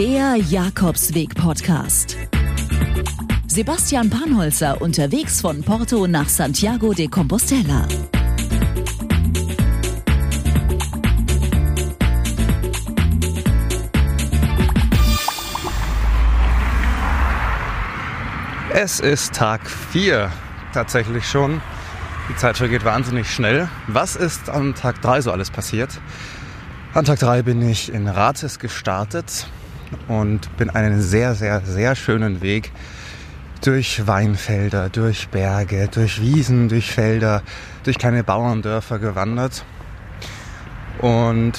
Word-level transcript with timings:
Der 0.00 0.34
Jakobsweg-Podcast. 0.36 2.16
Sebastian 3.46 4.08
Panholzer 4.08 4.80
unterwegs 4.80 5.42
von 5.42 5.62
Porto 5.62 6.06
nach 6.06 6.26
Santiago 6.26 6.94
de 6.94 7.06
Compostela. 7.06 7.86
Es 18.72 19.00
ist 19.00 19.34
Tag 19.34 19.68
4 19.68 20.32
tatsächlich 20.72 21.28
schon. 21.28 21.60
Die 22.30 22.36
Zeit 22.36 22.56
vergeht 22.56 22.86
wahnsinnig 22.86 23.30
schnell. 23.30 23.68
Was 23.86 24.16
ist 24.16 24.48
an 24.48 24.74
Tag 24.74 25.02
3 25.02 25.20
so 25.20 25.30
alles 25.30 25.50
passiert? 25.50 26.00
An 26.94 27.04
Tag 27.04 27.18
3 27.18 27.42
bin 27.42 27.60
ich 27.60 27.92
in 27.92 28.08
Rates 28.08 28.58
gestartet 28.58 29.46
und 30.08 30.56
bin 30.56 30.70
einen 30.70 31.00
sehr, 31.00 31.34
sehr, 31.34 31.60
sehr 31.60 31.94
schönen 31.94 32.42
Weg 32.42 32.72
durch 33.64 34.06
Weinfelder, 34.06 34.88
durch 34.88 35.28
Berge, 35.28 35.88
durch 35.88 36.20
Wiesen, 36.20 36.68
durch 36.68 36.90
Felder, 36.90 37.42
durch 37.84 37.98
kleine 37.98 38.24
Bauerndörfer 38.24 38.98
gewandert 38.98 39.64
und 40.98 41.52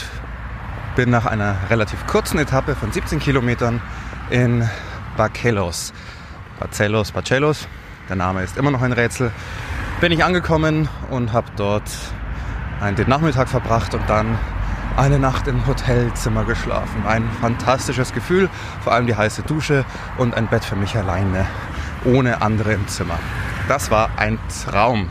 bin 0.95 1.09
nach 1.09 1.25
einer 1.25 1.55
relativ 1.69 2.05
kurzen 2.07 2.39
Etappe 2.39 2.75
von 2.75 2.91
17 2.91 3.19
Kilometern 3.19 3.81
in 4.29 4.67
Barcelos, 5.15 5.93
Barcelos, 6.59 7.11
Barcelos, 7.11 7.67
der 8.09 8.15
Name 8.15 8.43
ist 8.43 8.57
immer 8.57 8.71
noch 8.71 8.81
ein 8.81 8.93
Rätsel, 8.93 9.31
bin 9.99 10.11
ich 10.11 10.23
angekommen 10.23 10.89
und 11.09 11.33
habe 11.33 11.47
dort 11.55 11.89
einen 12.81 12.95
den 12.95 13.07
Nachmittag 13.07 13.47
verbracht 13.47 13.93
und 13.93 14.09
dann 14.09 14.37
eine 14.97 15.19
Nacht 15.19 15.47
im 15.47 15.65
Hotelzimmer 15.65 16.43
geschlafen. 16.43 17.05
Ein 17.07 17.29
fantastisches 17.39 18.13
Gefühl, 18.13 18.49
vor 18.83 18.93
allem 18.93 19.07
die 19.07 19.15
heiße 19.15 19.43
Dusche 19.43 19.85
und 20.17 20.33
ein 20.33 20.47
Bett 20.47 20.63
für 20.63 20.75
mich 20.75 20.95
alleine, 20.97 21.45
ohne 22.05 22.41
andere 22.41 22.73
im 22.73 22.87
Zimmer. 22.87 23.17
Das 23.67 23.91
war 23.91 24.11
ein 24.17 24.37
Traum. 24.65 25.09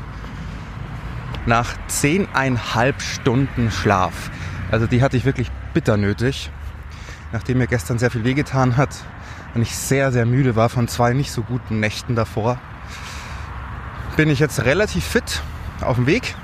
Nach 1.46 1.74
zehneinhalb 1.88 3.00
Stunden 3.00 3.70
Schlaf, 3.70 4.30
also 4.70 4.86
die 4.86 5.02
hatte 5.02 5.16
ich 5.16 5.24
wirklich 5.24 5.50
bitter 5.72 5.96
nötig, 5.96 6.50
nachdem 7.32 7.58
mir 7.58 7.66
gestern 7.66 7.98
sehr 7.98 8.10
viel 8.10 8.24
wehgetan 8.24 8.76
hat 8.76 8.94
und 9.54 9.62
ich 9.62 9.74
sehr, 9.76 10.12
sehr 10.12 10.26
müde 10.26 10.56
war 10.56 10.68
von 10.68 10.86
zwei 10.88 11.12
nicht 11.14 11.32
so 11.32 11.42
guten 11.42 11.80
Nächten 11.80 12.14
davor, 12.14 12.58
bin 14.16 14.28
ich 14.28 14.38
jetzt 14.38 14.64
relativ 14.64 15.04
fit 15.04 15.42
auf 15.80 15.96
dem 15.96 16.06
Weg 16.06 16.34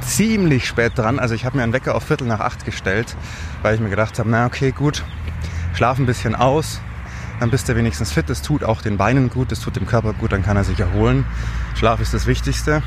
ziemlich 0.00 0.66
spät 0.66 0.96
dran. 0.96 1.18
Also 1.18 1.34
ich 1.34 1.44
habe 1.44 1.56
mir 1.56 1.62
einen 1.62 1.72
Wecker 1.72 1.94
auf 1.94 2.04
Viertel 2.04 2.26
nach 2.26 2.40
acht 2.40 2.64
gestellt, 2.64 3.16
weil 3.62 3.74
ich 3.74 3.80
mir 3.80 3.90
gedacht 3.90 4.18
habe, 4.18 4.28
na 4.28 4.46
okay, 4.46 4.72
gut, 4.72 5.04
schlaf 5.74 5.98
ein 5.98 6.06
bisschen 6.06 6.34
aus, 6.34 6.80
dann 7.40 7.50
bist 7.50 7.68
du 7.68 7.76
wenigstens 7.76 8.12
fit. 8.12 8.28
Das 8.28 8.42
tut 8.42 8.64
auch 8.64 8.82
den 8.82 8.96
Beinen 8.96 9.30
gut, 9.30 9.52
das 9.52 9.60
tut 9.60 9.76
dem 9.76 9.86
Körper 9.86 10.12
gut, 10.12 10.32
dann 10.32 10.42
kann 10.42 10.56
er 10.56 10.64
sich 10.64 10.80
erholen. 10.80 11.24
Schlaf 11.74 12.00
ist 12.00 12.14
das 12.14 12.26
Wichtigste. 12.26 12.82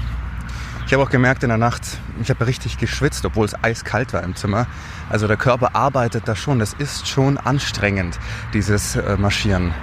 Ich 0.86 0.94
habe 0.94 1.04
auch 1.04 1.10
gemerkt 1.10 1.44
in 1.44 1.50
der 1.50 1.58
Nacht, 1.58 1.84
ich 2.22 2.30
habe 2.30 2.46
richtig 2.46 2.78
geschwitzt, 2.78 3.24
obwohl 3.24 3.46
es 3.46 3.56
eiskalt 3.64 4.12
war 4.12 4.24
im 4.24 4.36
Zimmer. 4.36 4.68
Also 5.10 5.26
der 5.28 5.38
Körper 5.38 5.74
arbeitet 5.74 6.28
da 6.28 6.36
schon. 6.36 6.60
Das 6.60 6.74
ist 6.74 7.08
schon 7.08 7.38
anstrengend, 7.38 8.20
dieses 8.54 8.98
äh, 8.98 9.16
Marschieren. 9.16 9.74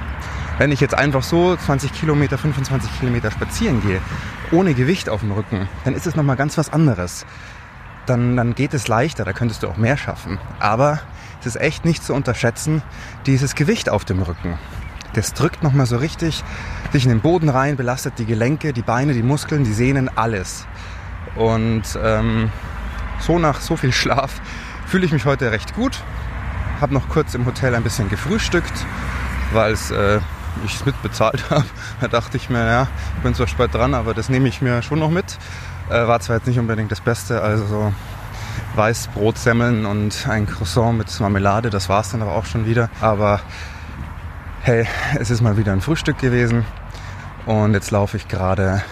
Wenn 0.58 0.72
ich 0.72 0.80
jetzt 0.80 0.94
einfach 0.94 1.22
so 1.22 1.54
20 1.54 1.92
Kilometer, 1.92 2.36
25 2.36 2.98
Kilometer 2.98 3.30
spazieren 3.30 3.80
gehe, 3.80 4.00
ohne 4.50 4.74
Gewicht 4.74 5.08
auf 5.08 5.20
dem 5.20 5.30
Rücken, 5.30 5.68
dann 5.84 5.94
ist 5.94 6.06
es 6.06 6.16
nochmal 6.16 6.34
ganz 6.34 6.58
was 6.58 6.72
anderes. 6.72 7.24
Dann, 8.06 8.36
dann 8.36 8.56
geht 8.56 8.74
es 8.74 8.88
leichter, 8.88 9.24
da 9.24 9.32
könntest 9.32 9.62
du 9.62 9.68
auch 9.68 9.76
mehr 9.76 9.96
schaffen. 9.96 10.38
Aber 10.58 10.98
es 11.40 11.46
ist 11.46 11.60
echt 11.60 11.84
nicht 11.84 12.02
zu 12.02 12.12
unterschätzen, 12.12 12.82
dieses 13.26 13.54
Gewicht 13.54 13.88
auf 13.88 14.04
dem 14.04 14.20
Rücken. 14.20 14.58
Das 15.12 15.32
drückt 15.32 15.62
nochmal 15.62 15.86
so 15.86 15.96
richtig 15.96 16.42
dich 16.92 17.04
in 17.04 17.10
den 17.10 17.20
Boden 17.20 17.48
rein, 17.48 17.76
belastet 17.76 18.18
die 18.18 18.26
Gelenke, 18.26 18.72
die 18.72 18.82
Beine, 18.82 19.12
die 19.12 19.22
Muskeln, 19.22 19.62
die 19.62 19.72
Sehnen, 19.72 20.10
alles. 20.16 20.66
Und 21.36 21.84
ähm, 22.02 22.50
so 23.20 23.38
nach 23.38 23.60
so 23.60 23.76
viel 23.76 23.92
Schlaf 23.92 24.40
fühle 24.86 25.06
ich 25.06 25.12
mich 25.12 25.24
heute 25.24 25.52
recht 25.52 25.74
gut. 25.74 26.02
Habe 26.80 26.94
noch 26.94 27.08
kurz 27.08 27.34
im 27.34 27.46
Hotel 27.46 27.76
ein 27.76 27.84
bisschen 27.84 28.08
gefrühstückt, 28.08 28.84
weil 29.52 29.72
es 29.72 29.90
äh, 29.90 30.20
ich 30.64 30.74
es 30.74 30.86
mitbezahlt 30.86 31.44
habe. 31.50 31.64
Da 32.00 32.08
dachte 32.08 32.36
ich 32.36 32.50
mir, 32.50 32.66
ja, 32.66 32.88
ich 33.16 33.22
bin 33.22 33.34
zwar 33.34 33.46
spät 33.46 33.74
dran, 33.74 33.94
aber 33.94 34.14
das 34.14 34.28
nehme 34.28 34.48
ich 34.48 34.60
mir 34.60 34.82
schon 34.82 34.98
noch 34.98 35.10
mit. 35.10 35.38
Äh, 35.90 36.06
war 36.06 36.20
zwar 36.20 36.36
jetzt 36.36 36.46
nicht 36.46 36.58
unbedingt 36.58 36.92
das 36.92 37.00
Beste, 37.00 37.42
also 37.42 37.66
so 37.66 37.92
Weißbrotsemmeln 38.74 39.86
und 39.86 40.26
ein 40.28 40.46
Croissant 40.46 40.98
mit 40.98 41.20
Marmelade, 41.20 41.70
das 41.70 41.88
war 41.88 42.00
es 42.00 42.10
dann 42.10 42.22
aber 42.22 42.32
auch 42.32 42.44
schon 42.44 42.66
wieder. 42.66 42.90
Aber 43.00 43.40
hey, 44.62 44.86
es 45.18 45.30
ist 45.30 45.40
mal 45.40 45.56
wieder 45.56 45.72
ein 45.72 45.80
Frühstück 45.80 46.18
gewesen 46.18 46.64
und 47.46 47.74
jetzt 47.74 47.90
laufe 47.90 48.16
ich 48.16 48.28
gerade 48.28 48.82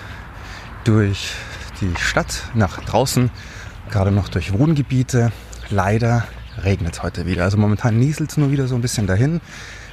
durch 0.84 1.34
die 1.80 1.92
Stadt 1.98 2.44
nach 2.54 2.80
draußen, 2.80 3.30
gerade 3.90 4.10
noch 4.10 4.28
durch 4.28 4.52
Wohngebiete. 4.52 5.32
Leider 5.68 6.24
regnet 6.62 6.94
es 6.94 7.02
heute 7.02 7.26
wieder. 7.26 7.44
Also 7.44 7.58
momentan 7.58 7.98
nieselt 7.98 8.30
es 8.30 8.36
nur 8.36 8.50
wieder 8.50 8.66
so 8.66 8.74
ein 8.74 8.80
bisschen 8.80 9.06
dahin. 9.06 9.40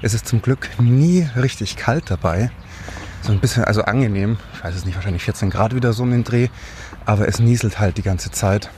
Es 0.04 0.14
ist 0.14 0.28
zum 0.28 0.42
Glück 0.42 0.70
nie 0.82 1.26
richtig 1.38 1.78
kalt 1.78 2.12
dabei. 2.12 2.52
So 3.22 3.32
ein 3.32 3.40
bisschen, 3.40 3.64
also 3.64 3.84
angenehm. 3.84 4.38
Ich 4.54 4.62
weiß 4.62 4.76
es 4.76 4.84
nicht, 4.84 4.96
wahrscheinlich 4.96 5.24
14 5.24 5.50
Grad 5.50 5.74
wieder 5.74 5.94
so 5.94 6.04
in 6.04 6.12
den 6.12 6.24
Dreh. 6.26 6.50
Aber 7.06 7.26
es 7.30 7.40
nieselt 7.40 7.80
halt 7.80 7.98
die 7.98 8.02
ganze 8.02 8.30
Zeit. 8.30 8.70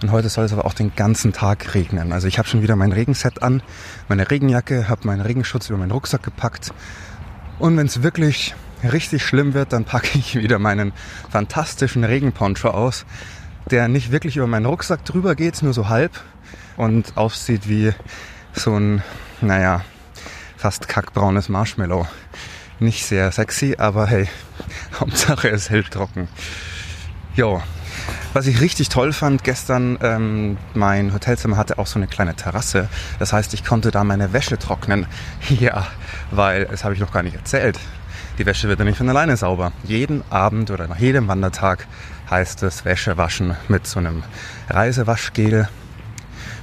Und 0.00 0.12
heute 0.12 0.30
soll 0.30 0.46
es 0.46 0.52
aber 0.54 0.64
auch 0.64 0.72
den 0.72 0.96
ganzen 0.96 1.34
Tag 1.34 1.74
regnen. 1.74 2.10
Also 2.14 2.26
ich 2.26 2.38
habe 2.38 2.48
schon 2.48 2.62
wieder 2.62 2.74
mein 2.74 2.90
Regenset 2.90 3.42
an, 3.42 3.62
meine 4.08 4.30
Regenjacke, 4.30 4.88
habe 4.88 5.06
meinen 5.06 5.20
Regenschutz 5.20 5.68
über 5.68 5.78
meinen 5.78 5.90
Rucksack 5.90 6.22
gepackt. 6.22 6.72
Und 7.58 7.76
wenn 7.76 7.86
es 7.86 8.02
wirklich 8.02 8.54
richtig 8.82 9.26
schlimm 9.26 9.52
wird, 9.52 9.74
dann 9.74 9.84
packe 9.84 10.16
ich 10.16 10.36
wieder 10.36 10.58
meinen 10.58 10.94
fantastischen 11.28 12.02
Regenponcho 12.02 12.68
aus, 12.68 13.04
der 13.70 13.88
nicht 13.88 14.10
wirklich 14.10 14.38
über 14.38 14.46
meinen 14.46 14.64
Rucksack 14.64 15.04
drüber 15.04 15.34
geht, 15.34 15.62
nur 15.62 15.74
so 15.74 15.90
halb 15.90 16.18
und 16.78 17.18
aussieht 17.18 17.68
wie 17.68 17.92
so 18.54 18.74
ein, 18.74 19.02
naja, 19.42 19.82
fast 20.62 20.86
kackbraunes 20.86 21.48
Marshmallow. 21.48 22.06
Nicht 22.78 23.04
sehr 23.04 23.32
sexy, 23.32 23.74
aber 23.78 24.06
hey, 24.06 24.28
Hauptsache 25.00 25.48
es 25.48 25.70
hält 25.70 25.90
trocken. 25.90 26.28
Jo, 27.34 27.60
was 28.32 28.46
ich 28.46 28.60
richtig 28.60 28.88
toll 28.88 29.12
fand 29.12 29.42
gestern, 29.42 29.98
ähm, 30.02 30.58
mein 30.72 31.12
Hotelzimmer 31.12 31.56
hatte 31.56 31.80
auch 31.80 31.88
so 31.88 31.98
eine 31.98 32.06
kleine 32.06 32.36
Terrasse. 32.36 32.88
Das 33.18 33.32
heißt, 33.32 33.54
ich 33.54 33.64
konnte 33.64 33.90
da 33.90 34.04
meine 34.04 34.32
Wäsche 34.32 34.56
trocknen. 34.56 35.06
Ja, 35.48 35.88
weil, 36.30 36.66
das 36.66 36.84
habe 36.84 36.94
ich 36.94 37.00
noch 37.00 37.12
gar 37.12 37.24
nicht 37.24 37.34
erzählt. 37.34 37.80
Die 38.38 38.46
Wäsche 38.46 38.68
wird 38.68 38.78
ja 38.78 38.84
nicht 38.84 38.98
von 38.98 39.08
alleine 39.08 39.36
sauber. 39.36 39.72
Jeden 39.82 40.22
Abend 40.30 40.70
oder 40.70 40.86
nach 40.86 40.98
jedem 40.98 41.26
Wandertag 41.26 41.88
heißt 42.30 42.62
es 42.62 42.84
Wäsche 42.84 43.16
waschen 43.16 43.56
mit 43.66 43.88
so 43.88 43.98
einem 43.98 44.22
Reisewaschgel, 44.68 45.68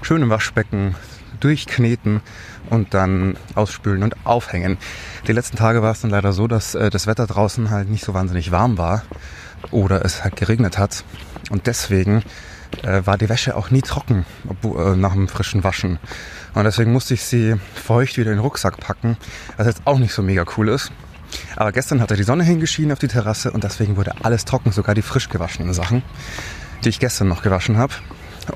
schönem 0.01 0.29
Waschbecken, 0.29 0.95
durchkneten 1.41 2.21
und 2.69 2.93
dann 2.93 3.37
ausspülen 3.55 4.03
und 4.03 4.15
aufhängen. 4.25 4.77
Die 5.27 5.31
letzten 5.31 5.57
Tage 5.57 5.81
war 5.81 5.91
es 5.91 6.01
dann 6.01 6.11
leider 6.11 6.33
so, 6.33 6.47
dass 6.47 6.75
äh, 6.75 6.89
das 6.89 7.07
Wetter 7.07 7.27
draußen 7.27 7.69
halt 7.69 7.89
nicht 7.89 8.03
so 8.03 8.13
wahnsinnig 8.13 8.51
warm 8.51 8.77
war 8.77 9.03
oder 9.71 10.05
es 10.05 10.23
halt 10.23 10.35
geregnet 10.35 10.77
hat. 10.77 11.03
Und 11.49 11.67
deswegen 11.67 12.23
äh, 12.83 13.01
war 13.05 13.17
die 13.17 13.29
Wäsche 13.29 13.55
auch 13.55 13.71
nie 13.71 13.81
trocken 13.81 14.25
obwohl, 14.47 14.93
äh, 14.93 14.95
nach 14.95 15.13
dem 15.13 15.27
frischen 15.27 15.63
Waschen. 15.63 15.99
Und 16.53 16.63
deswegen 16.63 16.91
musste 16.91 17.13
ich 17.13 17.23
sie 17.23 17.55
feucht 17.75 18.17
wieder 18.17 18.31
in 18.31 18.37
den 18.37 18.43
Rucksack 18.43 18.77
packen, 18.79 19.17
was 19.57 19.67
jetzt 19.67 19.81
auch 19.85 19.99
nicht 19.99 20.13
so 20.13 20.21
mega 20.21 20.45
cool 20.57 20.69
ist. 20.69 20.91
Aber 21.55 21.71
gestern 21.71 22.01
hat 22.01 22.11
er 22.11 22.17
die 22.17 22.23
Sonne 22.23 22.43
hingeschienen 22.43 22.91
auf 22.91 22.99
die 22.99 23.07
Terrasse 23.07 23.51
und 23.51 23.63
deswegen 23.63 23.97
wurde 23.97 24.13
alles 24.23 24.45
trocken, 24.45 24.71
sogar 24.71 24.95
die 24.95 25.03
frisch 25.03 25.29
gewaschenen 25.29 25.73
Sachen, 25.73 26.01
die 26.83 26.89
ich 26.89 26.99
gestern 26.99 27.27
noch 27.27 27.43
gewaschen 27.43 27.77
habe. 27.77 27.93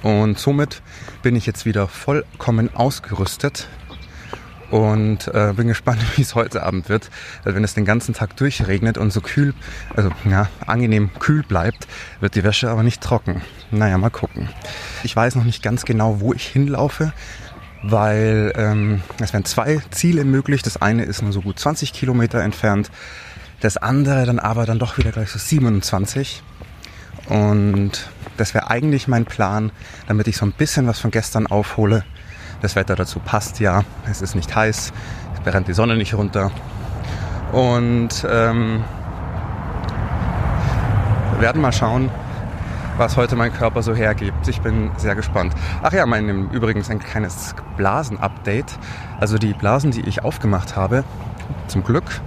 Und 0.02 0.40
somit 0.40 0.82
bin 1.22 1.36
ich 1.36 1.46
jetzt 1.46 1.66
wieder 1.66 1.88
vollkommen 1.88 2.74
ausgerüstet 2.76 3.68
und 4.74 5.28
äh, 5.28 5.54
bin 5.56 5.68
gespannt, 5.68 6.02
wie 6.16 6.24
es 6.24 6.34
heute 6.34 6.64
Abend 6.64 6.90
wird. 6.90 7.12
Weil 7.44 7.54
wenn 7.54 7.64
es 7.64 7.76
den 7.76 7.86
ganzen 7.86 8.16
Tag 8.16 8.36
durchregnet 8.38 8.98
und 8.98 9.14
so 9.14 9.22
kühl, 9.22 9.54
also 9.96 10.10
ja, 10.28 10.50
angenehm 10.66 11.12
kühl 11.20 11.44
bleibt, 11.44 11.88
wird 12.22 12.34
die 12.34 12.44
Wäsche 12.44 12.72
aber 12.72 12.82
nicht 12.82 13.00
trocken. 13.00 13.44
Naja, 13.70 14.00
mal 14.00 14.10
gucken. 14.10 14.50
Ich 15.04 15.16
weiß 15.16 15.36
noch 15.36 15.44
nicht 15.44 15.62
ganz 15.62 15.86
genau, 15.86 16.22
wo 16.22 16.34
ich 16.34 16.48
hinlaufe, 16.48 17.14
weil 17.84 18.52
ähm, 18.56 19.04
es 19.22 19.32
wären 19.32 19.46
zwei 19.46 19.80
Ziele 19.92 20.24
möglich. 20.26 20.64
Das 20.64 20.82
eine 20.82 21.04
ist 21.04 21.22
nur 21.22 21.34
so 21.34 21.42
gut 21.42 21.60
20 21.60 21.94
Kilometer 21.94 22.42
entfernt, 22.42 22.90
das 23.60 23.78
andere 23.78 24.26
dann 24.26 24.40
aber 24.40 24.66
dann 24.66 24.80
doch 24.80 24.98
wieder 24.98 25.12
gleich 25.12 25.30
so 25.30 25.38
27. 25.38 26.42
Und 27.30 28.10
das 28.38 28.56
wäre 28.56 28.72
eigentlich 28.72 29.08
mein 29.08 29.26
Plan, 29.26 29.72
damit 30.08 30.28
ich 30.28 30.36
so 30.36 30.48
ein 30.48 30.52
bisschen 30.52 30.88
was 30.88 31.00
von 31.00 31.12
gestern 31.12 31.46
aufhole. 31.46 32.04
Das 32.64 32.78
Wetter 32.78 32.96
dazu 32.96 33.20
passt 33.20 33.60
ja. 33.60 33.84
Es 34.10 34.22
ist 34.22 34.36
nicht 34.36 34.56
heiß, 34.56 34.94
es 35.34 35.40
brennt 35.42 35.68
die 35.68 35.74
Sonne 35.74 35.98
nicht 35.98 36.14
runter. 36.14 36.50
Und 37.52 38.26
ähm, 38.32 38.82
wir 41.34 41.42
werden 41.42 41.62
mal 41.62 41.74
schauen, 41.74 42.10
was 42.96 43.18
heute 43.18 43.36
mein 43.36 43.52
Körper 43.54 43.84
so 43.84 43.94
hergibt. 43.94 44.48
Ich 44.48 44.62
bin 44.62 44.92
sehr 44.96 45.14
gespannt. 45.14 45.54
Ach 45.82 45.92
ja, 45.92 46.06
mein 46.06 46.50
übrigens 46.52 46.90
ein 46.90 47.00
kleines 47.00 47.54
Blasen-Update. 47.76 48.80
Also 49.20 49.38
die 49.38 49.54
Blasen, 49.54 49.92
die 49.92 50.08
ich 50.08 50.24
aufgemacht 50.24 50.78
habe, 50.78 51.04
zum 51.68 51.84
Glück, 51.84 52.22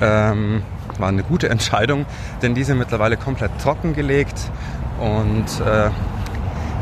ähm, 0.00 0.62
war 0.98 1.08
eine 1.08 1.24
gute 1.24 1.48
Entscheidung, 1.50 2.06
denn 2.40 2.54
die 2.54 2.64
sind 2.64 2.78
mittlerweile 2.78 3.18
komplett 3.18 3.50
trockengelegt 3.60 4.50
und 4.98 5.60
äh, 5.60 5.90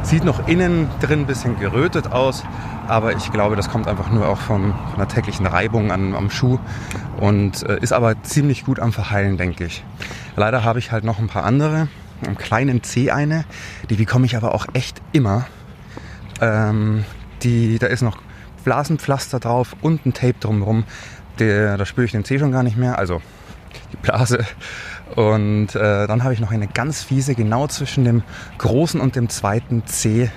sieht 0.02 0.24
noch 0.24 0.46
innen 0.48 0.88
drin 1.00 1.20
ein 1.20 1.26
bisschen 1.26 1.58
gerötet 1.58 2.12
aus, 2.12 2.44
aber 2.88 3.16
ich 3.16 3.30
glaube, 3.32 3.56
das 3.56 3.70
kommt 3.70 3.88
einfach 3.88 4.10
nur 4.10 4.28
auch 4.28 4.38
von, 4.38 4.74
von 4.90 4.98
der 4.98 5.08
täglichen 5.08 5.46
Reibung 5.46 5.90
an, 5.90 6.14
am 6.14 6.30
Schuh 6.30 6.58
und 7.18 7.62
äh, 7.62 7.78
ist 7.80 7.92
aber 7.92 8.22
ziemlich 8.22 8.64
gut 8.64 8.80
am 8.80 8.92
Verheilen, 8.92 9.36
denke 9.36 9.64
ich. 9.64 9.84
Leider 10.36 10.64
habe 10.64 10.78
ich 10.78 10.92
halt 10.92 11.04
noch 11.04 11.18
ein 11.18 11.28
paar 11.28 11.44
andere, 11.44 11.88
am 12.26 12.36
kleinen 12.36 12.82
C 12.82 13.10
eine, 13.10 13.44
die 13.90 13.96
bekomme 13.96 14.26
ich 14.26 14.36
aber 14.36 14.54
auch 14.54 14.66
echt 14.72 15.00
immer. 15.12 15.46
Ähm, 16.40 17.04
die, 17.42 17.78
da 17.78 17.86
ist 17.86 18.02
noch 18.02 18.18
Blasenpflaster 18.64 19.40
drauf 19.40 19.76
und 19.80 20.06
ein 20.06 20.12
Tape 20.12 20.36
drumherum. 20.40 20.84
Da 21.36 21.84
spüre 21.86 22.04
ich 22.04 22.12
den 22.12 22.24
C 22.24 22.38
schon 22.38 22.52
gar 22.52 22.62
nicht 22.62 22.76
mehr, 22.76 22.98
also 22.98 23.20
die 23.92 23.96
Blase. 23.96 24.44
Und 25.16 25.74
äh, 25.74 26.06
dann 26.06 26.24
habe 26.24 26.34
ich 26.34 26.40
noch 26.40 26.50
eine 26.50 26.66
ganz 26.66 27.02
fiese, 27.02 27.34
genau 27.34 27.66
zwischen 27.66 28.04
dem 28.04 28.22
großen 28.58 29.00
und 29.00 29.16
dem 29.16 29.28
zweiten 29.28 29.86
C, 29.86 30.30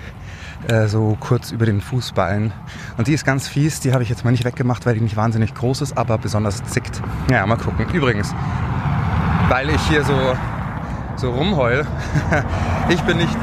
äh, 0.67 0.87
so 0.87 1.17
kurz 1.19 1.51
über 1.51 1.65
den 1.65 1.81
Fußballen. 1.81 2.51
Und 2.97 3.07
die 3.07 3.13
ist 3.13 3.25
ganz 3.25 3.47
fies, 3.47 3.79
die 3.79 3.93
habe 3.93 4.03
ich 4.03 4.09
jetzt 4.09 4.25
mal 4.25 4.31
nicht 4.31 4.45
weggemacht, 4.45 4.85
weil 4.85 4.95
die 4.95 5.01
nicht 5.01 5.15
wahnsinnig 5.15 5.53
groß 5.53 5.81
ist, 5.81 5.97
aber 5.97 6.17
besonders 6.17 6.63
zickt. 6.65 7.01
Ja, 7.29 7.45
mal 7.45 7.57
gucken. 7.57 7.85
Übrigens, 7.93 8.33
weil 9.49 9.69
ich 9.69 9.81
hier 9.87 10.03
so, 10.03 10.35
so 11.15 11.31
rumheul, 11.31 11.85
ich 12.89 13.01
bin 13.01 13.17
nicht... 13.17 13.35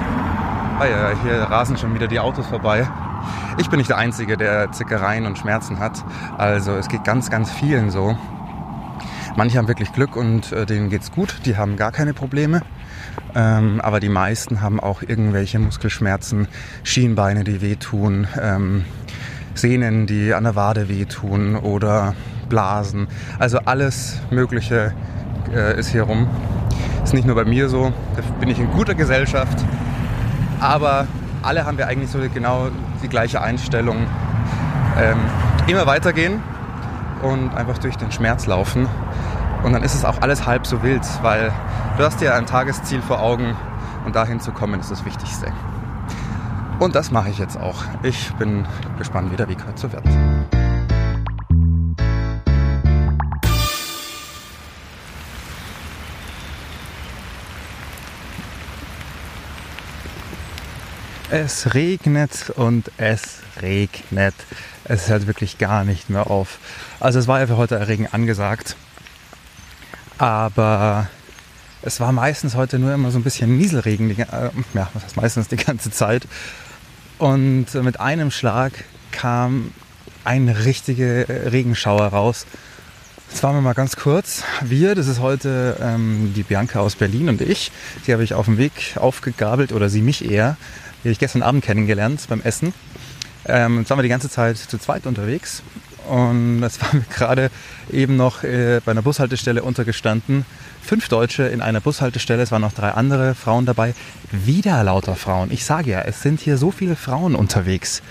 Ah 0.78 0.86
ja, 0.86 1.10
hier 1.22 1.34
rasen 1.42 1.76
schon 1.76 1.94
wieder 1.94 2.08
die 2.08 2.18
Autos 2.18 2.46
vorbei. 2.46 2.88
Ich 3.58 3.70
bin 3.70 3.78
nicht 3.78 3.90
der 3.90 3.98
Einzige, 3.98 4.36
der 4.36 4.72
Zickereien 4.72 5.26
und 5.26 5.38
Schmerzen 5.38 5.78
hat. 5.78 6.02
Also 6.38 6.72
es 6.72 6.88
geht 6.88 7.04
ganz, 7.04 7.30
ganz 7.30 7.52
vielen 7.52 7.90
so. 7.90 8.16
Manche 9.34 9.56
haben 9.56 9.68
wirklich 9.68 9.92
Glück 9.92 10.14
und 10.14 10.52
äh, 10.52 10.66
denen 10.66 10.90
geht's 10.90 11.10
gut, 11.10 11.40
die 11.46 11.56
haben 11.56 11.76
gar 11.76 11.90
keine 11.90 12.12
Probleme. 12.12 12.60
Ähm, 13.34 13.80
aber 13.80 13.98
die 13.98 14.10
meisten 14.10 14.60
haben 14.60 14.78
auch 14.78 15.00
irgendwelche 15.02 15.58
Muskelschmerzen, 15.58 16.48
Schienbeine, 16.82 17.42
die 17.42 17.62
wehtun, 17.62 18.26
ähm, 18.40 18.84
Sehnen, 19.54 20.06
die 20.06 20.34
an 20.34 20.44
der 20.44 20.54
Wade 20.54 20.88
wehtun 20.88 21.56
oder 21.56 22.14
Blasen. 22.50 23.08
Also 23.38 23.58
alles 23.64 24.20
Mögliche 24.30 24.92
äh, 25.54 25.78
ist 25.78 25.88
hier 25.88 26.02
rum. 26.02 26.28
Ist 27.02 27.14
nicht 27.14 27.26
nur 27.26 27.34
bei 27.34 27.44
mir 27.44 27.70
so, 27.70 27.92
da 28.16 28.22
bin 28.38 28.50
ich 28.50 28.58
in 28.58 28.70
guter 28.70 28.94
Gesellschaft. 28.94 29.58
Aber 30.60 31.06
alle 31.42 31.64
haben 31.64 31.78
wir 31.78 31.88
eigentlich 31.88 32.10
so 32.10 32.18
genau 32.32 32.68
die 33.02 33.08
gleiche 33.08 33.40
Einstellung. 33.40 34.06
Ähm, 34.98 35.18
immer 35.66 35.86
weitergehen 35.86 36.40
und 37.22 37.54
einfach 37.54 37.78
durch 37.78 37.96
den 37.96 38.12
Schmerz 38.12 38.46
laufen. 38.46 38.88
Und 39.62 39.72
dann 39.72 39.82
ist 39.82 39.94
es 39.94 40.04
auch 40.04 40.20
alles 40.20 40.46
halb 40.46 40.66
so 40.66 40.82
wild, 40.82 41.02
weil 41.22 41.52
du 41.96 42.04
hast 42.04 42.20
dir 42.20 42.34
ein 42.34 42.46
Tagesziel 42.46 43.00
vor 43.00 43.20
Augen 43.20 43.56
und 44.04 44.16
dahin 44.16 44.40
zu 44.40 44.52
kommen 44.52 44.80
ist 44.80 44.90
das 44.90 45.04
Wichtigste. 45.04 45.52
Und 46.78 46.96
das 46.96 47.12
mache 47.12 47.30
ich 47.30 47.38
jetzt 47.38 47.56
auch. 47.56 47.84
Ich 48.02 48.32
bin 48.34 48.66
gespannt, 48.98 49.30
wie 49.30 49.36
der 49.36 49.48
Weg 49.48 49.58
heute 49.66 49.80
so 49.80 49.92
wird. 49.92 50.02
Es 61.30 61.72
regnet 61.72 62.50
und 62.56 62.90
es 62.98 63.40
regnet. 63.62 64.34
Es 64.84 65.08
hört 65.08 65.26
wirklich 65.26 65.58
gar 65.58 65.84
nicht 65.84 66.10
mehr 66.10 66.28
auf. 66.28 66.58
Also 67.00 67.18
es 67.18 67.28
war 67.28 67.40
ja 67.40 67.46
für 67.46 67.56
heute 67.56 67.86
Regen 67.86 68.08
angesagt. 68.10 68.76
Aber 70.18 71.08
es 71.82 72.00
war 72.00 72.12
meistens 72.12 72.54
heute 72.54 72.78
nur 72.78 72.92
immer 72.92 73.10
so 73.10 73.18
ein 73.18 73.24
bisschen 73.24 73.56
Nieselregen, 73.56 74.08
die, 74.08 74.20
äh, 74.20 74.50
ja, 74.74 74.88
was 74.94 75.04
heißt 75.04 75.16
meistens 75.16 75.48
die 75.48 75.56
ganze 75.56 75.90
Zeit. 75.90 76.26
Und 77.18 77.74
mit 77.74 78.00
einem 78.00 78.30
Schlag 78.30 78.72
kam 79.10 79.72
ein 80.24 80.48
richtiger 80.48 81.28
Regenschauer 81.52 82.06
raus. 82.06 82.46
Jetzt 83.30 83.42
waren 83.42 83.54
wir 83.54 83.62
mal 83.62 83.72
ganz 83.72 83.96
kurz. 83.96 84.42
Wir, 84.62 84.94
das 84.94 85.06
ist 85.06 85.20
heute 85.20 85.76
ähm, 85.80 86.32
die 86.36 86.42
Bianca 86.42 86.80
aus 86.80 86.96
Berlin 86.96 87.28
und 87.28 87.40
ich. 87.40 87.72
Die 88.06 88.12
habe 88.12 88.22
ich 88.22 88.34
auf 88.34 88.44
dem 88.44 88.58
Weg 88.58 88.96
aufgegabelt 88.96 89.72
oder 89.72 89.88
sie 89.88 90.02
mich 90.02 90.30
eher. 90.30 90.56
Die 90.98 91.08
habe 91.08 91.12
ich 91.12 91.18
gestern 91.18 91.42
Abend 91.42 91.64
kennengelernt 91.64 92.20
beim 92.28 92.42
Essen. 92.42 92.74
Ähm, 93.46 93.80
jetzt 93.80 93.90
waren 93.90 93.98
wir 93.98 94.02
die 94.02 94.08
ganze 94.08 94.30
Zeit 94.30 94.56
zu 94.56 94.78
zweit 94.78 95.06
unterwegs 95.06 95.62
und 96.08 96.60
das 96.60 96.80
waren 96.80 97.04
wir 97.06 97.14
gerade 97.14 97.50
eben 97.90 98.16
noch 98.16 98.42
äh, 98.44 98.80
bei 98.84 98.92
einer 98.92 99.02
Bushaltestelle 99.02 99.62
untergestanden. 99.62 100.44
Fünf 100.82 101.08
Deutsche 101.08 101.44
in 101.44 101.60
einer 101.60 101.80
Bushaltestelle, 101.80 102.42
es 102.42 102.50
waren 102.50 102.62
noch 102.62 102.72
drei 102.72 102.90
andere 102.90 103.34
Frauen 103.34 103.66
dabei. 103.66 103.94
Wieder 104.30 104.82
lauter 104.82 105.14
Frauen. 105.14 105.50
Ich 105.52 105.64
sage 105.64 105.90
ja, 105.90 106.00
es 106.00 106.22
sind 106.22 106.40
hier 106.40 106.56
so 106.56 106.70
viele 106.70 106.96
Frauen 106.96 107.34
unterwegs. 107.34 108.02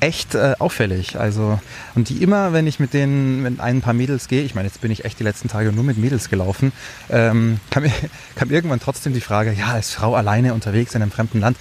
Echt 0.00 0.36
äh, 0.36 0.54
auffällig. 0.60 1.18
Also, 1.18 1.58
und 1.96 2.08
die 2.08 2.22
immer, 2.22 2.52
wenn 2.52 2.68
ich 2.68 2.78
mit 2.78 2.94
denen, 2.94 3.42
mit 3.42 3.58
ein 3.58 3.80
paar 3.80 3.94
Mädels 3.94 4.28
gehe, 4.28 4.42
ich 4.42 4.54
meine, 4.54 4.68
jetzt 4.68 4.80
bin 4.80 4.92
ich 4.92 5.04
echt 5.04 5.18
die 5.18 5.24
letzten 5.24 5.48
Tage 5.48 5.72
nur 5.72 5.82
mit 5.82 5.98
Mädels 5.98 6.28
gelaufen, 6.28 6.72
ähm, 7.10 7.58
kam, 7.70 7.84
kam 8.36 8.50
irgendwann 8.50 8.78
trotzdem 8.78 9.12
die 9.12 9.20
Frage, 9.20 9.52
ja, 9.52 9.68
als 9.68 9.90
Frau 9.90 10.14
alleine 10.14 10.54
unterwegs 10.54 10.94
in 10.94 11.02
einem 11.02 11.10
fremden 11.10 11.40
Land. 11.40 11.56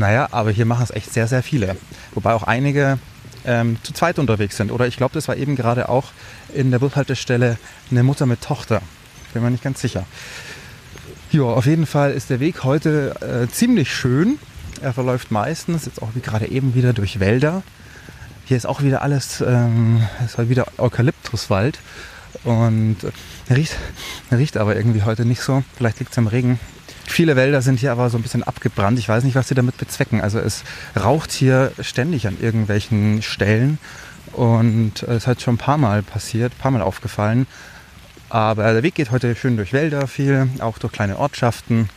Naja, 0.00 0.28
aber 0.30 0.50
hier 0.50 0.64
machen 0.64 0.82
es 0.82 0.90
echt 0.90 1.12
sehr, 1.12 1.28
sehr 1.28 1.42
viele. 1.42 1.76
Wobei 2.14 2.32
auch 2.32 2.44
einige 2.44 2.98
ähm, 3.44 3.76
zu 3.82 3.92
zweit 3.92 4.18
unterwegs 4.18 4.56
sind. 4.56 4.72
Oder 4.72 4.86
ich 4.86 4.96
glaube, 4.96 5.12
das 5.12 5.28
war 5.28 5.36
eben 5.36 5.56
gerade 5.56 5.90
auch 5.90 6.12
in 6.54 6.70
der 6.70 6.78
Bushaltestelle 6.78 7.58
eine 7.90 8.02
Mutter 8.02 8.24
mit 8.24 8.40
Tochter. 8.40 8.80
Bin 9.34 9.42
mir 9.42 9.50
nicht 9.50 9.62
ganz 9.62 9.78
sicher. 9.82 10.06
Ja, 11.32 11.42
auf 11.42 11.66
jeden 11.66 11.84
Fall 11.84 12.12
ist 12.12 12.30
der 12.30 12.40
Weg 12.40 12.64
heute 12.64 13.14
äh, 13.20 13.52
ziemlich 13.52 13.94
schön. 13.94 14.38
Er 14.80 14.94
verläuft 14.94 15.30
meistens, 15.30 15.84
jetzt 15.84 16.00
auch 16.00 16.14
wie 16.14 16.20
gerade 16.20 16.48
eben 16.48 16.74
wieder 16.74 16.94
durch 16.94 17.20
Wälder. 17.20 17.62
Hier 18.46 18.56
ist 18.56 18.64
auch 18.64 18.80
wieder 18.80 19.02
alles, 19.02 19.42
ähm, 19.46 20.02
es 20.24 20.38
war 20.38 20.48
wieder 20.48 20.66
Eukalyptuswald. 20.78 21.78
Und 22.44 22.96
äh, 23.04 23.52
riecht, 23.52 23.76
riecht 24.32 24.56
aber 24.56 24.76
irgendwie 24.76 25.02
heute 25.02 25.26
nicht 25.26 25.42
so. 25.42 25.62
Vielleicht 25.76 25.98
liegt 25.98 26.12
es 26.12 26.16
am 26.16 26.26
Regen. 26.26 26.58
Viele 27.06 27.36
Wälder 27.36 27.60
sind 27.60 27.80
hier 27.80 27.92
aber 27.92 28.08
so 28.08 28.18
ein 28.18 28.22
bisschen 28.22 28.42
abgebrannt. 28.42 28.98
Ich 28.98 29.08
weiß 29.08 29.24
nicht, 29.24 29.34
was 29.34 29.48
sie 29.48 29.54
damit 29.54 29.76
bezwecken. 29.78 30.20
Also 30.20 30.38
es 30.38 30.62
raucht 30.96 31.32
hier 31.32 31.72
ständig 31.80 32.26
an 32.26 32.36
irgendwelchen 32.40 33.22
Stellen 33.22 33.78
und 34.32 35.02
es 35.02 35.26
hat 35.26 35.42
schon 35.42 35.54
ein 35.54 35.58
paar 35.58 35.78
Mal 35.78 36.02
passiert, 36.02 36.52
ein 36.52 36.58
paar 36.58 36.70
Mal 36.70 36.82
aufgefallen. 36.82 37.46
Aber 38.28 38.72
der 38.72 38.82
Weg 38.84 38.94
geht 38.94 39.10
heute 39.10 39.34
schön 39.34 39.56
durch 39.56 39.72
Wälder 39.72 40.06
viel, 40.06 40.48
auch 40.60 40.78
durch 40.78 40.92
kleine 40.92 41.18
Ortschaften. 41.18 41.88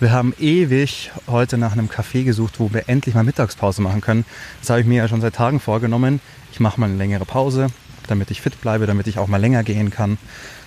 Wir 0.00 0.12
haben 0.12 0.34
ewig 0.40 1.12
heute 1.28 1.56
nach 1.58 1.72
einem 1.72 1.88
Café 1.88 2.24
gesucht, 2.24 2.58
wo 2.58 2.72
wir 2.72 2.88
endlich 2.88 3.14
mal 3.14 3.22
Mittagspause 3.22 3.82
machen 3.82 4.00
können. 4.00 4.24
Das 4.60 4.70
habe 4.70 4.80
ich 4.80 4.86
mir 4.86 4.96
ja 4.96 5.08
schon 5.08 5.20
seit 5.20 5.34
Tagen 5.34 5.60
vorgenommen. 5.60 6.20
Ich 6.52 6.58
mache 6.58 6.80
mal 6.80 6.86
eine 6.86 6.96
längere 6.96 7.26
Pause, 7.26 7.68
damit 8.08 8.30
ich 8.30 8.40
fit 8.40 8.60
bleibe, 8.60 8.86
damit 8.86 9.06
ich 9.06 9.18
auch 9.18 9.28
mal 9.28 9.40
länger 9.40 9.62
gehen 9.62 9.90
kann, 9.90 10.18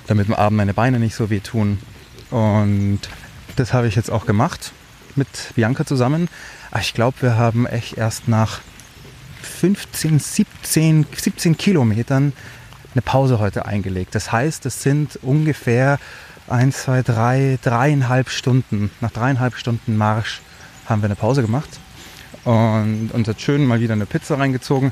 damit 0.07 0.27
am 0.27 0.36
Abend 0.36 0.57
meine 0.57 0.74
Beine 0.74 1.00
nicht 1.00 1.15
so 1.15 1.29
wehtun. 1.29 1.79
Und 2.29 3.00
das 3.55 3.74
habe 3.74 3.88
ich 3.88 3.95
jetzt 3.95 4.12
auch 4.12 4.25
gemacht 4.25 4.72
mit 5.15 5.27
Bianca 5.55 5.86
zusammen. 5.86 6.29
Ich 6.79 6.93
glaube, 6.93 7.22
wir 7.22 7.38
haben 7.38 7.65
echt 7.65 7.98
erst 7.98 8.27
nach 8.27 8.62
15, 9.41 10.19
17, 10.19 11.05
17 11.15 11.57
Kilometern 11.57 12.33
eine 12.93 13.01
Pause 13.01 13.39
heute 13.39 13.65
eingelegt. 13.65 14.15
Das 14.15 14.31
heißt, 14.31 14.65
es 14.65 14.81
sind 14.81 15.19
ungefähr 15.22 16.00
1, 16.48 16.83
2, 16.83 17.03
3, 17.03 17.60
dreieinhalb 17.62 18.29
Stunden. 18.29 18.91
Nach 19.01 19.12
dreieinhalb 19.12 19.55
Stunden 19.55 19.98
Marsch 19.98 20.41
haben 20.86 21.01
wir 21.01 21.05
eine 21.05 21.15
Pause 21.15 21.41
gemacht 21.41 21.69
und 22.43 23.12
uns 23.13 23.27
hat 23.27 23.39
schön 23.39 23.65
mal 23.65 23.79
wieder 23.79 23.93
eine 23.93 24.05
Pizza 24.05 24.38
reingezogen 24.38 24.91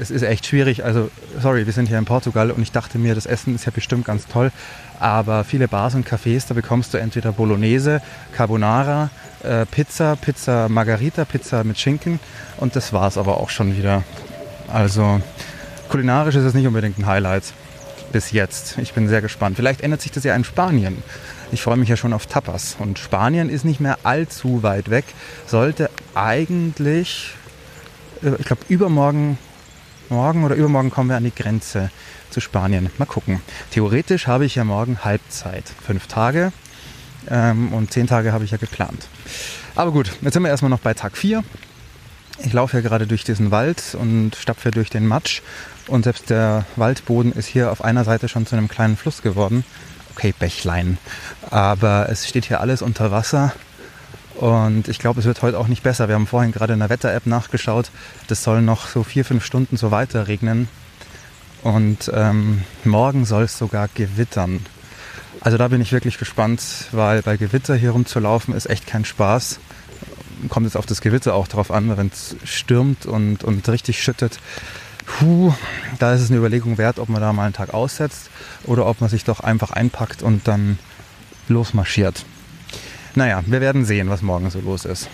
es 0.00 0.10
ist 0.10 0.22
echt 0.22 0.46
schwierig. 0.46 0.84
Also, 0.84 1.10
sorry, 1.40 1.66
wir 1.66 1.72
sind 1.72 1.88
hier 1.88 1.98
in 1.98 2.06
Portugal 2.06 2.50
und 2.50 2.62
ich 2.62 2.72
dachte 2.72 2.98
mir, 2.98 3.14
das 3.14 3.26
Essen 3.26 3.54
ist 3.54 3.66
ja 3.66 3.72
bestimmt 3.72 4.06
ganz 4.06 4.26
toll. 4.26 4.50
Aber 4.98 5.44
viele 5.44 5.68
Bars 5.68 5.94
und 5.94 6.08
Cafés, 6.08 6.46
da 6.48 6.54
bekommst 6.54 6.94
du 6.94 6.98
entweder 6.98 7.32
Bolognese, 7.32 8.00
Carbonara, 8.32 9.10
äh, 9.42 9.66
Pizza, 9.66 10.16
Pizza 10.16 10.68
Margarita, 10.68 11.24
Pizza 11.24 11.64
mit 11.64 11.78
Schinken. 11.78 12.18
Und 12.56 12.76
das 12.76 12.92
war 12.92 13.08
es 13.08 13.18
aber 13.18 13.36
auch 13.36 13.50
schon 13.50 13.76
wieder. 13.76 14.02
Also, 14.68 15.20
kulinarisch 15.88 16.36
ist 16.36 16.44
es 16.44 16.54
nicht 16.54 16.66
unbedingt 16.66 16.98
ein 16.98 17.06
Highlight. 17.06 17.52
Bis 18.12 18.32
jetzt. 18.32 18.78
Ich 18.78 18.92
bin 18.92 19.06
sehr 19.06 19.20
gespannt. 19.20 19.56
Vielleicht 19.56 19.82
ändert 19.82 20.00
sich 20.00 20.10
das 20.10 20.24
ja 20.24 20.34
in 20.34 20.44
Spanien. 20.44 21.02
Ich 21.52 21.62
freue 21.62 21.76
mich 21.76 21.88
ja 21.88 21.96
schon 21.96 22.12
auf 22.12 22.26
Tapas. 22.26 22.76
Und 22.78 22.98
Spanien 22.98 23.50
ist 23.50 23.64
nicht 23.64 23.80
mehr 23.80 23.98
allzu 24.02 24.62
weit 24.62 24.90
weg. 24.90 25.04
Sollte 25.46 25.90
eigentlich, 26.14 27.34
äh, 28.22 28.32
ich 28.38 28.46
glaube, 28.46 28.62
übermorgen 28.68 29.38
Morgen 30.10 30.42
oder 30.42 30.56
übermorgen 30.56 30.90
kommen 30.90 31.08
wir 31.08 31.16
an 31.16 31.22
die 31.22 31.34
Grenze 31.34 31.90
zu 32.30 32.40
Spanien. 32.40 32.90
Mal 32.98 33.04
gucken. 33.04 33.40
Theoretisch 33.70 34.26
habe 34.26 34.44
ich 34.44 34.56
ja 34.56 34.64
morgen 34.64 35.04
Halbzeit. 35.04 35.64
Fünf 35.86 36.08
Tage. 36.08 36.52
Ähm, 37.28 37.72
und 37.72 37.92
zehn 37.92 38.08
Tage 38.08 38.32
habe 38.32 38.44
ich 38.44 38.50
ja 38.50 38.56
geplant. 38.56 39.06
Aber 39.76 39.92
gut, 39.92 40.10
jetzt 40.20 40.34
sind 40.34 40.42
wir 40.42 40.48
erstmal 40.48 40.70
noch 40.70 40.80
bei 40.80 40.94
Tag 40.94 41.16
4. 41.16 41.44
Ich 42.44 42.52
laufe 42.52 42.76
ja 42.76 42.82
gerade 42.82 43.06
durch 43.06 43.22
diesen 43.22 43.52
Wald 43.52 43.96
und 44.00 44.34
stapfe 44.34 44.72
durch 44.72 44.90
den 44.90 45.06
Matsch. 45.06 45.42
Und 45.86 46.02
selbst 46.02 46.28
der 46.28 46.64
Waldboden 46.74 47.32
ist 47.32 47.46
hier 47.46 47.70
auf 47.70 47.84
einer 47.84 48.02
Seite 48.02 48.28
schon 48.28 48.46
zu 48.46 48.56
einem 48.56 48.66
kleinen 48.66 48.96
Fluss 48.96 49.22
geworden. 49.22 49.64
Okay, 50.16 50.34
Bächlein. 50.36 50.98
Aber 51.50 52.08
es 52.10 52.28
steht 52.28 52.46
hier 52.46 52.60
alles 52.60 52.82
unter 52.82 53.12
Wasser. 53.12 53.52
Und 54.36 54.88
ich 54.88 54.98
glaube, 54.98 55.20
es 55.20 55.26
wird 55.26 55.42
heute 55.42 55.58
auch 55.58 55.68
nicht 55.68 55.82
besser. 55.82 56.08
Wir 56.08 56.14
haben 56.14 56.26
vorhin 56.26 56.52
gerade 56.52 56.72
in 56.72 56.78
der 56.78 56.88
Wetter-App 56.88 57.26
nachgeschaut. 57.26 57.90
Das 58.28 58.42
soll 58.42 58.62
noch 58.62 58.86
so 58.86 59.02
vier, 59.02 59.24
fünf 59.24 59.44
Stunden 59.44 59.76
so 59.76 59.90
weiter 59.90 60.28
regnen. 60.28 60.68
Und 61.62 62.10
ähm, 62.14 62.62
morgen 62.84 63.26
soll 63.26 63.44
es 63.44 63.58
sogar 63.58 63.88
gewittern. 63.94 64.64
Also 65.40 65.58
da 65.58 65.68
bin 65.68 65.80
ich 65.80 65.92
wirklich 65.92 66.18
gespannt, 66.18 66.62
weil 66.92 67.22
bei 67.22 67.36
Gewitter 67.36 67.74
hier 67.74 67.90
rumzulaufen 67.90 68.54
ist 68.54 68.68
echt 68.68 68.86
kein 68.86 69.04
Spaß. 69.04 69.58
Kommt 70.48 70.66
jetzt 70.66 70.76
auf 70.76 70.86
das 70.86 71.00
Gewitter 71.00 71.34
auch 71.34 71.48
drauf 71.48 71.70
an, 71.70 71.96
wenn 71.96 72.08
es 72.08 72.36
stürmt 72.44 73.06
und, 73.06 73.44
und 73.44 73.68
richtig 73.68 74.02
schüttet. 74.02 74.38
Puh, 75.06 75.52
da 75.98 76.14
ist 76.14 76.22
es 76.22 76.30
eine 76.30 76.38
Überlegung 76.38 76.78
wert, 76.78 76.98
ob 76.98 77.08
man 77.08 77.20
da 77.20 77.32
mal 77.32 77.44
einen 77.44 77.52
Tag 77.52 77.74
aussetzt 77.74 78.30
oder 78.64 78.86
ob 78.86 79.00
man 79.00 79.10
sich 79.10 79.24
doch 79.24 79.40
einfach 79.40 79.70
einpackt 79.70 80.22
und 80.22 80.46
dann 80.46 80.78
losmarschiert. 81.48 82.24
Naja, 83.14 83.42
wir 83.46 83.60
werden 83.60 83.84
sehen, 83.84 84.08
was 84.08 84.22
morgen 84.22 84.50
so 84.50 84.60
los 84.60 84.84
ist. 84.84 85.08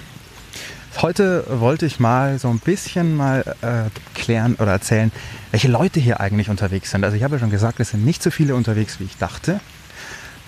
Heute 1.01 1.45
wollte 1.61 1.87
ich 1.87 2.01
mal 2.01 2.39
so 2.39 2.49
ein 2.49 2.59
bisschen 2.59 3.17
mal 3.17 3.43
äh, 3.61 4.19
klären 4.19 4.55
oder 4.57 4.73
erzählen, 4.73 5.13
welche 5.51 5.69
Leute 5.69 6.01
hier 6.01 6.21
eigentlich 6.21 6.49
unterwegs 6.49 6.91
sind. 6.91 7.05
Also 7.05 7.17
ich 7.17 7.23
habe 7.23 7.37
ja 7.37 7.41
schon 7.41 7.51
gesagt, 7.51 7.81
es 7.81 7.91
sind 7.91 8.05
nicht 8.05 8.23
so 8.23 8.31
viele 8.31 8.55
unterwegs, 8.55 8.99
wie 9.01 9.05
ich 9.05 9.17
dachte. 9.17 9.61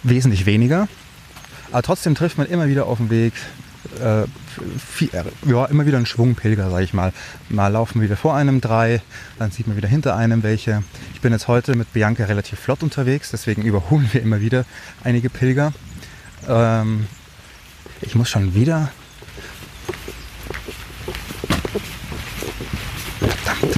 Wesentlich 0.03 0.47
weniger. 0.47 0.89
Aber 1.71 1.83
trotzdem 1.83 2.15
trifft 2.15 2.39
man 2.39 2.47
immer 2.47 2.69
wieder 2.69 2.87
auf 2.87 2.99
dem 2.99 3.11
Weg 3.11 3.35
äh, 4.01 4.25
viel, 4.79 5.11
äh, 5.13 5.25
ja, 5.51 5.65
immer 5.67 5.87
wieder 5.87 5.99
ein 5.99 6.07
Schwung 6.07 6.35
Pilger, 6.35 6.71
sage 6.71 6.85
ich 6.85 6.95
mal. 6.95 7.13
Mal 7.49 7.69
laufen 7.69 8.01
wieder 8.01 8.17
vor 8.17 8.35
einem 8.35 8.61
drei, 8.61 9.01
dann 9.39 9.51
sieht 9.51 9.67
man 9.67 9.77
wieder 9.77 9.89
hinter 9.89 10.17
einem 10.17 10.43
welche. 10.43 10.83
Ich 11.15 11.21
bin 11.21 11.33
jetzt 11.33 11.49
heute 11.49 11.77
mit 11.77 11.93
Bianca 11.93 12.25
relativ 12.25 12.59
flott 12.59 12.83
unterwegs, 12.83 13.31
deswegen 13.31 13.63
überholen 13.63 14.09
wir 14.13 14.23
immer 14.23 14.41
wieder 14.41 14.65
einige 15.05 15.31
Pilger. 15.31 15.73
Ähm, 16.49 17.07
ich 18.01 18.15
muss 18.15 18.29
schon 18.29 18.55
wieder. 18.55 18.91
Verdammt. 23.19 23.77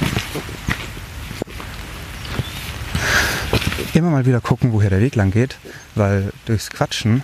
Immer 3.93 4.09
mal 4.09 4.25
wieder 4.25 4.41
gucken, 4.41 4.71
woher 4.71 4.89
der 4.89 5.01
Weg 5.01 5.15
lang 5.15 5.31
geht, 5.31 5.57
weil 5.95 6.31
durchs 6.45 6.69
Quatschen 6.69 7.23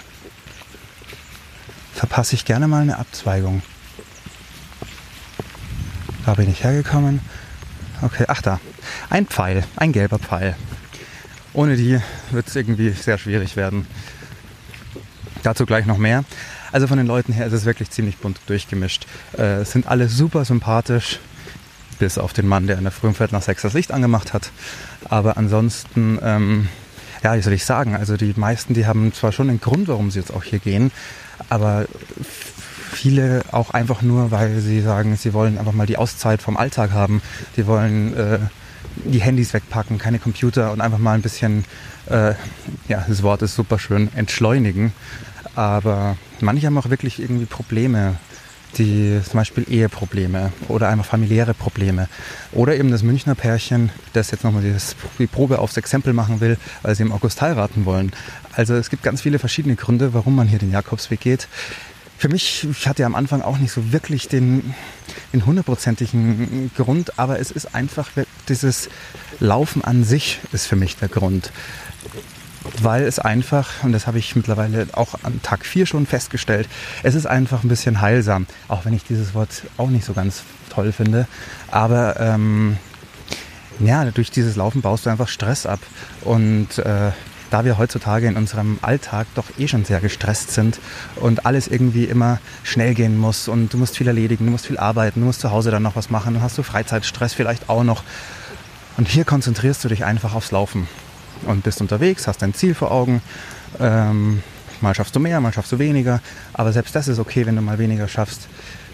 verpasse 1.94 2.36
ich 2.36 2.46
gerne 2.46 2.68
mal 2.68 2.82
eine 2.82 2.98
Abzweigung. 3.00 3.62
Da 6.26 6.34
bin 6.34 6.52
ich 6.52 6.64
hergekommen. 6.64 7.22
Okay, 8.02 8.26
ach 8.28 8.42
da. 8.42 8.60
Ein 9.10 9.26
Pfeil, 9.28 9.64
ein 9.78 9.94
gelber 9.94 10.20
Pfeil. 10.20 10.56
Ohne 11.54 11.76
die 11.76 12.00
wird 12.32 12.48
es 12.48 12.56
irgendwie 12.56 12.90
sehr 12.92 13.18
schwierig 13.18 13.56
werden. 13.56 13.88
Dazu 15.42 15.66
gleich 15.66 15.86
noch 15.86 15.98
mehr. 15.98 16.24
Also 16.72 16.88
von 16.88 16.98
den 16.98 17.08
Leuten 17.08 17.34
her 17.34 17.46
ist 17.48 17.54
es 17.54 17.66
wirklich 17.66 17.90
ziemlich 17.90 18.18
bunt 18.18 18.40
durchgemischt. 18.48 19.06
Äh, 19.38 19.62
es 19.62 19.72
sind 19.72 19.88
alle 19.88 20.10
super 20.10 20.46
sympathisch, 20.46 21.20
bis 22.00 22.18
auf 22.18 22.34
den 22.34 22.48
Mann, 22.48 22.68
der 22.68 22.78
in 22.78 22.84
der 22.84 22.92
frühen 22.92 23.14
Viertel 23.14 23.36
nach 23.36 23.42
sechs 23.42 23.62
das 23.62 23.74
Licht 23.74 23.92
angemacht 23.92 24.34
hat. 24.34 24.52
Aber 25.10 25.38
ansonsten, 25.38 26.20
ähm, 26.22 26.68
ja, 27.24 27.36
wie 27.36 27.42
soll 27.42 27.54
ich 27.54 27.66
sagen, 27.66 27.96
also 27.96 28.18
die 28.18 28.34
meisten, 28.36 28.74
die 28.74 28.86
haben 28.86 29.14
zwar 29.14 29.32
schon 29.32 29.50
einen 29.50 29.62
Grund, 29.62 29.88
warum 29.88 30.12
sie 30.12 30.20
jetzt 30.20 30.34
auch 30.34 30.44
hier 30.44 30.60
gehen, 30.60 30.92
aber 31.50 31.86
viele 32.92 33.44
auch 33.52 33.72
einfach 33.72 34.02
nur, 34.02 34.32
weil 34.32 34.60
sie 34.60 34.82
sagen, 34.82 35.16
sie 35.16 35.34
wollen 35.34 35.58
einfach 35.58 35.74
mal 35.74 35.88
die 35.88 35.98
Auszeit 35.98 36.42
vom 36.42 36.58
Alltag 36.58 36.92
haben. 36.92 37.22
Die 37.56 37.68
wollen 37.68 38.16
äh, 38.16 38.40
die 39.06 39.22
Handys 39.22 39.54
wegpacken, 39.54 39.98
keine 39.98 40.20
Computer 40.20 40.72
und 40.72 40.82
einfach 40.82 40.98
mal 40.98 41.14
ein 41.14 41.22
bisschen, 41.22 41.66
äh, 42.10 42.34
ja, 42.88 43.06
das 43.08 43.24
Wort 43.24 43.42
ist 43.42 43.56
super 43.56 43.78
schön, 43.80 44.10
entschleunigen. 44.16 44.94
Aber 45.58 46.18
manche 46.40 46.68
haben 46.68 46.78
auch 46.78 46.92
wirklich 46.92 47.20
irgendwie 47.20 47.48
Probleme, 47.48 48.18
die 48.78 49.20
zum 49.28 49.40
Beispiel 49.40 49.66
Eheprobleme 49.68 50.54
oder 50.68 50.88
einfach 50.88 51.08
familiäre 51.08 51.56
Probleme. 51.56 52.10
Oder 52.52 52.76
eben 52.76 52.92
das 52.92 53.02
Münchner 53.02 53.34
Pärchen, 53.34 53.90
das 54.14 54.30
jetzt 54.30 54.44
nochmal 54.44 54.64
die 55.18 55.26
Probe 55.26 55.58
aufs 55.58 55.76
Exempel 55.76 56.14
machen 56.14 56.42
will, 56.42 56.58
weil 56.84 56.94
sie 56.94 57.02
im 57.02 57.12
August 57.12 57.42
heiraten 57.42 57.86
wollen. 57.86 58.12
Also 58.54 58.76
es 58.76 58.92
gibt 58.92 59.02
ganz 59.02 59.22
viele 59.24 59.40
verschiedene 59.40 59.76
Gründe, 59.76 60.14
warum 60.14 60.36
man 60.36 60.48
hier 60.48 60.60
den 60.60 60.72
Jakobsweg 60.72 61.22
geht. 61.22 61.48
Für 62.20 62.30
mich, 62.30 62.68
ich 62.70 62.88
hatte 62.88 63.04
am 63.04 63.16
Anfang 63.16 63.42
auch 63.42 63.58
nicht 63.58 63.72
so 63.72 63.92
wirklich 63.92 64.28
den, 64.28 64.76
den 65.34 65.44
hundertprozentigen 65.44 66.70
Grund, 66.78 67.18
aber 67.18 67.40
es 67.40 67.50
ist 67.50 67.74
einfach 67.74 68.10
dieses 68.48 68.90
Laufen 69.40 69.84
an 69.84 70.04
sich 70.04 70.40
ist 70.52 70.68
für 70.68 70.76
mich 70.76 70.98
der 70.98 71.10
Grund 71.10 71.52
weil 72.82 73.04
es 73.04 73.20
einfach, 73.20 73.84
und 73.84 73.92
das 73.92 74.08
habe 74.08 74.20
ich 74.20 74.36
mittlerweile 74.36 74.88
auch 74.94 75.16
am 75.24 75.42
Tag 75.42 75.66
4 75.66 75.86
schon 75.86 76.06
festgestellt, 76.06 76.68
es 77.04 77.16
ist 77.16 77.26
einfach 77.26 77.64
ein 77.64 77.70
bisschen 77.70 78.02
heilsam, 78.02 78.46
auch 78.68 78.86
wenn 78.86 78.94
ich 78.94 79.04
dieses 79.04 79.34
Wort 79.34 79.64
auch 79.78 79.90
nicht 79.90 80.06
so 80.06 80.14
ganz 80.14 80.44
toll 80.70 80.92
finde. 80.92 81.28
Aber 81.72 82.20
ähm, 82.20 82.78
ja, 83.80 84.06
durch 84.06 84.32
dieses 84.32 84.56
Laufen 84.56 84.82
baust 84.82 85.06
du 85.06 85.10
einfach 85.10 85.28
Stress 85.28 85.66
ab. 85.66 85.80
Und 86.22 86.80
äh, 86.80 87.12
da 87.50 87.64
wir 87.64 87.78
heutzutage 87.78 88.28
in 88.28 88.36
unserem 88.36 88.78
Alltag 88.82 89.28
doch 89.36 89.46
eh 89.58 89.68
schon 89.68 89.86
sehr 89.86 90.02
gestresst 90.02 90.52
sind 90.52 90.80
und 91.16 91.46
alles 91.46 91.68
irgendwie 91.68 92.04
immer 92.04 92.40
schnell 92.64 92.94
gehen 92.94 93.18
muss 93.18 93.48
und 93.48 93.74
du 93.74 93.78
musst 93.78 93.96
viel 93.96 94.08
erledigen, 94.08 94.46
du 94.46 94.52
musst 94.52 94.68
viel 94.68 94.78
arbeiten, 94.78 95.22
du 95.22 95.26
musst 95.26 95.40
zu 95.40 95.52
Hause 95.52 95.72
dann 95.72 95.84
noch 95.84 95.96
was 95.96 96.10
machen, 96.10 96.34
dann 96.34 96.44
hast 96.44 96.58
du 96.58 96.64
Freizeitstress 96.64 97.34
vielleicht 97.34 97.70
auch 97.70 97.84
noch. 97.84 98.04
Und 98.98 99.08
hier 99.08 99.24
konzentrierst 99.24 99.84
du 99.84 99.88
dich 99.88 100.04
einfach 100.04 100.34
aufs 100.34 100.52
Laufen 100.52 100.88
und 101.46 101.64
bist 101.64 101.82
unterwegs, 101.82 102.28
hast 102.28 102.42
dein 102.42 102.54
Ziel 102.54 102.74
vor 102.74 102.92
Augen. 102.92 103.22
Ähm, 103.80 104.42
mal 104.82 104.96
schaffst 104.96 105.16
du 105.16 105.20
mehr, 105.20 105.40
mal 105.42 105.54
schaffst 105.54 105.72
du 105.72 105.80
weniger. 105.80 106.22
Aber 106.54 106.72
selbst 106.72 106.96
das 106.96 107.08
ist 107.08 107.20
okay, 107.20 107.46
wenn 107.46 107.56
du 107.56 107.62
mal 107.62 107.80
weniger 107.80 108.08
schaffst. 108.08 108.48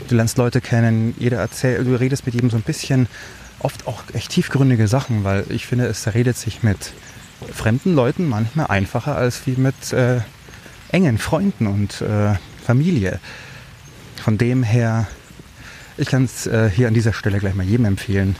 Du 0.07 0.15
lernst 0.15 0.37
Leute 0.37 0.61
kennen, 0.61 1.15
jeder 1.17 1.37
erzählt, 1.37 1.87
du 1.87 1.95
redest 1.95 2.25
mit 2.25 2.35
jedem 2.35 2.49
so 2.49 2.57
ein 2.57 2.63
bisschen, 2.63 3.07
oft 3.59 3.87
auch 3.87 4.03
echt 4.13 4.31
tiefgründige 4.31 4.87
Sachen, 4.87 5.23
weil 5.23 5.45
ich 5.49 5.65
finde, 5.65 5.85
es 5.85 6.13
redet 6.13 6.37
sich 6.37 6.63
mit 6.63 6.93
fremden 7.53 7.95
Leuten 7.95 8.27
manchmal 8.27 8.67
einfacher 8.67 9.15
als 9.15 9.45
wie 9.47 9.55
mit 9.55 9.93
äh, 9.93 10.19
engen 10.89 11.17
Freunden 11.17 11.67
und 11.67 12.01
äh, 12.01 12.35
Familie. 12.65 13.19
Von 14.21 14.37
dem 14.37 14.63
her, 14.63 15.07
ich 15.97 16.07
kann 16.07 16.25
es 16.25 16.47
äh, 16.47 16.69
hier 16.69 16.87
an 16.87 16.93
dieser 16.93 17.13
Stelle 17.13 17.39
gleich 17.39 17.55
mal 17.55 17.65
jedem 17.65 17.85
empfehlen, 17.85 18.35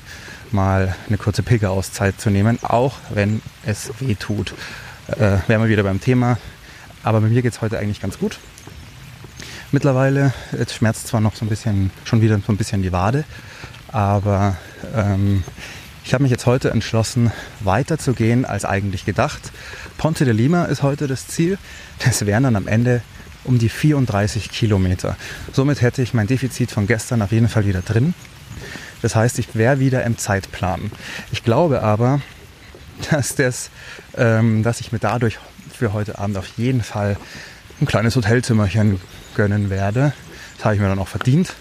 mal 0.54 0.96
eine 1.08 1.18
kurze 1.18 1.44
Pilgerauszeit 1.44 2.20
zu 2.20 2.30
nehmen, 2.30 2.60
auch 2.62 2.96
wenn 3.14 3.42
es 3.66 3.92
weh 4.00 4.16
tut. 4.16 4.54
Äh, 5.08 5.38
wären 5.48 5.62
wir 5.62 5.70
wieder 5.70 5.84
beim 5.84 6.00
Thema. 6.00 6.38
Aber 7.04 7.22
bei 7.22 7.28
mir 7.28 7.42
geht 7.42 7.54
es 7.54 7.62
heute 7.62 7.80
eigentlich 7.80 8.00
ganz 8.00 8.18
gut. 8.18 8.40
Mittlerweile, 9.72 10.34
jetzt 10.58 10.76
schmerzt 10.76 11.08
zwar 11.08 11.20
noch 11.20 11.36
so 11.36 11.46
ein 11.46 11.50
bisschen, 11.50 11.92
schon 12.06 12.22
wieder 12.22 12.40
so 12.46 12.54
ein 12.54 12.58
bisschen 12.58 12.84
die 12.84 12.92
Wade, 12.92 13.26
aber 13.92 14.56
ähm, 14.96 15.44
ich 16.06 16.14
habe 16.14 16.24
mich 16.24 16.32
jetzt 16.32 16.46
heute 16.46 16.70
entschlossen, 16.70 17.32
weiter 17.62 17.98
zu 17.98 18.14
gehen 18.14 18.46
als 18.46 18.66
eigentlich 18.66 19.06
gedacht. 19.06 19.52
Ponte 19.98 20.26
de 20.26 20.34
Lima 20.34 20.66
ist 20.66 20.84
heute 20.84 21.08
das 21.08 21.28
Ziel. 21.28 21.58
Das 22.04 22.26
wären 22.26 22.44
dann 22.44 22.56
am 22.56 22.68
Ende 22.68 23.02
um 23.46 23.58
die 23.58 23.70
34 23.70 24.52
Kilometer. 24.52 25.16
Somit 25.54 25.82
hätte 25.82 26.02
ich 26.02 26.14
mein 26.14 26.28
Defizit 26.28 26.72
von 26.72 26.88
gestern 26.88 27.22
auf 27.22 27.32
jeden 27.32 27.50
Fall 27.50 27.66
wieder 27.66 27.82
drin. 27.82 28.14
Das 29.04 29.16
heißt, 29.16 29.38
ich 29.38 29.54
wäre 29.54 29.80
wieder 29.80 30.04
im 30.06 30.18
Zeitplan. 30.18 30.90
Ich 31.32 31.44
glaube 31.44 31.84
aber, 31.84 32.22
dass, 33.12 33.36
das, 33.36 33.70
ähm, 34.18 34.64
dass 34.64 34.80
ich 34.80 34.92
mir 34.92 35.00
dadurch 35.00 35.38
für 35.78 35.92
heute 35.92 36.18
Abend 36.20 36.38
auf 36.38 36.48
jeden 36.58 36.82
Fall 36.82 37.18
ein 37.82 37.86
kleines 37.86 38.16
Hotelzimmerchen 38.16 39.02
gönnen 39.36 39.70
werde. 39.70 40.14
Das 40.56 40.66
habe 40.66 40.76
ich 40.76 40.82
mir 40.82 40.88
dann 40.88 41.00
auch 41.00 41.10
verdient, 41.10 41.54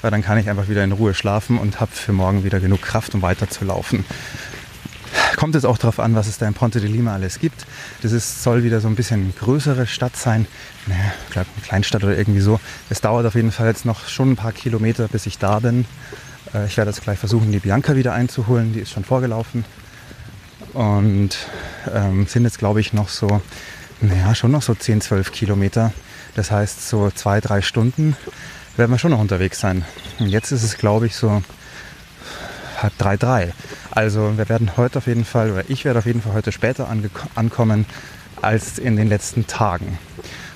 weil 0.00 0.10
dann 0.10 0.22
kann 0.22 0.38
ich 0.38 0.48
einfach 0.48 0.68
wieder 0.68 0.82
in 0.84 0.92
Ruhe 0.92 1.12
schlafen 1.12 1.58
und 1.58 1.80
habe 1.80 1.92
für 1.92 2.12
morgen 2.12 2.44
wieder 2.44 2.60
genug 2.60 2.80
Kraft, 2.80 3.14
um 3.14 3.20
weiterzulaufen. 3.20 4.06
Kommt 5.36 5.54
jetzt 5.54 5.66
auch 5.66 5.76
darauf 5.76 6.00
an, 6.00 6.14
was 6.14 6.28
es 6.28 6.38
da 6.38 6.48
in 6.48 6.54
Ponte 6.54 6.80
de 6.80 6.88
Lima 6.88 7.12
alles 7.12 7.40
gibt. 7.40 7.66
Das 8.00 8.12
ist, 8.12 8.42
soll 8.42 8.64
wieder 8.64 8.80
so 8.80 8.88
ein 8.88 8.94
bisschen 8.94 9.34
größere 9.38 9.86
Stadt 9.86 10.16
sein. 10.16 10.46
Naja, 10.86 11.12
ich 11.26 11.32
glaube, 11.32 11.48
eine 11.54 11.66
Kleinstadt 11.66 12.04
oder 12.04 12.16
irgendwie 12.16 12.40
so. 12.40 12.58
Es 12.88 13.02
dauert 13.02 13.26
auf 13.26 13.34
jeden 13.34 13.52
Fall 13.52 13.66
jetzt 13.66 13.84
noch 13.84 14.08
schon 14.08 14.30
ein 14.30 14.36
paar 14.36 14.52
Kilometer, 14.52 15.08
bis 15.08 15.26
ich 15.26 15.36
da 15.36 15.58
bin. 15.58 15.84
Äh, 16.56 16.66
ich 16.66 16.76
werde 16.76 16.90
jetzt 16.90 17.02
gleich 17.02 17.18
versuchen, 17.18 17.52
die 17.52 17.58
Bianca 17.58 17.96
wieder 17.96 18.12
einzuholen. 18.12 18.72
Die 18.72 18.80
ist 18.80 18.90
schon 18.90 19.04
vorgelaufen. 19.04 19.64
Und 20.72 21.36
ähm, 21.92 22.26
sind 22.26 22.44
jetzt, 22.44 22.58
glaube 22.58 22.80
ich, 22.80 22.92
noch 22.92 23.08
so, 23.08 23.40
naja, 24.00 24.34
schon 24.34 24.50
noch 24.50 24.62
so 24.62 24.74
10, 24.74 25.00
12 25.00 25.32
Kilometer. 25.32 25.92
Das 26.34 26.50
heißt, 26.50 26.88
so 26.88 27.10
zwei, 27.10 27.40
drei 27.40 27.62
Stunden 27.62 28.16
werden 28.76 28.90
wir 28.90 28.98
schon 28.98 29.12
noch 29.12 29.20
unterwegs 29.20 29.58
sein. 29.58 29.84
Und 30.18 30.28
jetzt 30.28 30.52
ist 30.52 30.62
es, 30.62 30.76
glaube 30.76 31.06
ich, 31.06 31.16
so 31.16 31.42
halb 32.82 32.98
drei, 32.98 33.16
drei. 33.16 33.54
Also 33.90 34.36
wir 34.36 34.50
werden 34.50 34.76
heute 34.76 34.98
auf 34.98 35.06
jeden 35.06 35.24
Fall, 35.24 35.50
oder 35.50 35.64
ich 35.68 35.86
werde 35.86 36.00
auf 36.00 36.06
jeden 36.06 36.20
Fall 36.20 36.34
heute 36.34 36.52
später 36.52 36.88
ankommen 37.34 37.86
als 38.42 38.78
in 38.78 38.96
den 38.96 39.08
letzten 39.08 39.46
Tagen. 39.46 39.98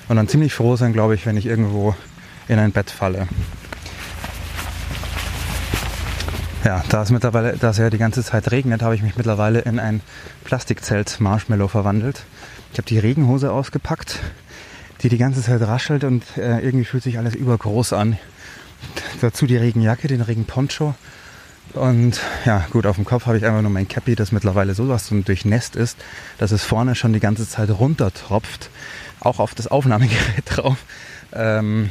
und 0.07 0.17
dann 0.17 0.27
ziemlich 0.27 0.53
froh 0.53 0.75
sein, 0.75 0.93
glaube 0.93 1.15
ich, 1.15 1.25
wenn 1.25 1.37
ich 1.37 1.47
irgendwo 1.47 1.95
in 2.47 2.59
ein 2.59 2.71
Bett 2.71 2.91
falle. 2.91 3.27
Ja, 6.63 6.83
da 6.89 7.01
es 7.01 7.09
mittlerweile, 7.09 7.57
da 7.57 7.71
es 7.71 7.77
ja 7.77 7.89
die 7.89 7.97
ganze 7.97 8.23
Zeit 8.23 8.51
regnet, 8.51 8.83
habe 8.83 8.93
ich 8.93 9.01
mich 9.01 9.15
mittlerweile 9.15 9.61
in 9.61 9.79
ein 9.79 10.01
Plastikzelt 10.43 11.19
Marshmallow 11.19 11.67
verwandelt. 11.67 12.23
Ich 12.71 12.77
habe 12.77 12.87
die 12.87 12.99
Regenhose 12.99 13.51
ausgepackt, 13.51 14.19
die 15.01 15.09
die 15.09 15.17
ganze 15.17 15.41
Zeit 15.41 15.61
raschelt 15.61 16.03
und 16.03 16.23
äh, 16.37 16.59
irgendwie 16.59 16.85
fühlt 16.85 17.01
sich 17.01 17.17
alles 17.17 17.33
übergroß 17.33 17.93
an. 17.93 18.17
Dazu 19.21 19.47
die 19.47 19.57
Regenjacke, 19.57 20.07
den 20.07 20.21
Regenponcho. 20.21 20.93
Und 21.73 22.19
ja, 22.45 22.67
gut, 22.71 22.85
auf 22.85 22.97
dem 22.97 23.05
Kopf 23.05 23.25
habe 23.25 23.37
ich 23.37 23.45
einfach 23.45 23.61
nur 23.61 23.71
mein 23.71 23.87
Cappy, 23.87 24.15
das 24.15 24.31
mittlerweile 24.31 24.75
sowas 24.75 25.07
so 25.07 25.19
durchnässt 25.19 25.75
ist, 25.75 25.97
dass 26.37 26.51
es 26.51 26.63
vorne 26.63 26.93
schon 26.93 27.13
die 27.13 27.19
ganze 27.19 27.47
Zeit 27.47 27.71
runtertropft. 27.71 28.69
Auch 29.19 29.39
auf 29.39 29.55
das 29.55 29.67
Aufnahmegerät 29.67 30.43
drauf. 30.45 30.77
Ähm, 31.33 31.89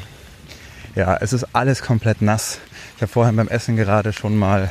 ja, 0.95 1.17
es 1.17 1.33
ist 1.33 1.55
alles 1.55 1.83
komplett 1.83 2.23
nass. 2.23 2.61
Ich 3.01 3.03
habe 3.03 3.13
vorhin 3.13 3.37
beim 3.37 3.49
Essen 3.49 3.77
gerade 3.77 4.13
schon 4.13 4.37
mal 4.37 4.71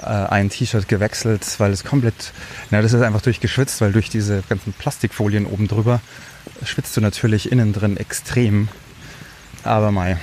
äh, 0.00 0.04
ein 0.04 0.48
T-Shirt 0.48 0.86
gewechselt, 0.86 1.44
weil 1.58 1.72
es 1.72 1.82
komplett, 1.82 2.32
na, 2.70 2.80
das 2.80 2.92
ist 2.92 3.02
einfach 3.02 3.20
durchgeschwitzt, 3.20 3.80
weil 3.80 3.90
durch 3.90 4.08
diese 4.08 4.44
ganzen 4.48 4.72
Plastikfolien 4.72 5.44
oben 5.44 5.66
drüber 5.66 6.00
schwitzt 6.64 6.96
du 6.96 7.00
natürlich 7.00 7.50
innen 7.50 7.72
drin 7.72 7.96
extrem. 7.96 8.68
Aber 9.64 9.90
mei. 9.90 10.18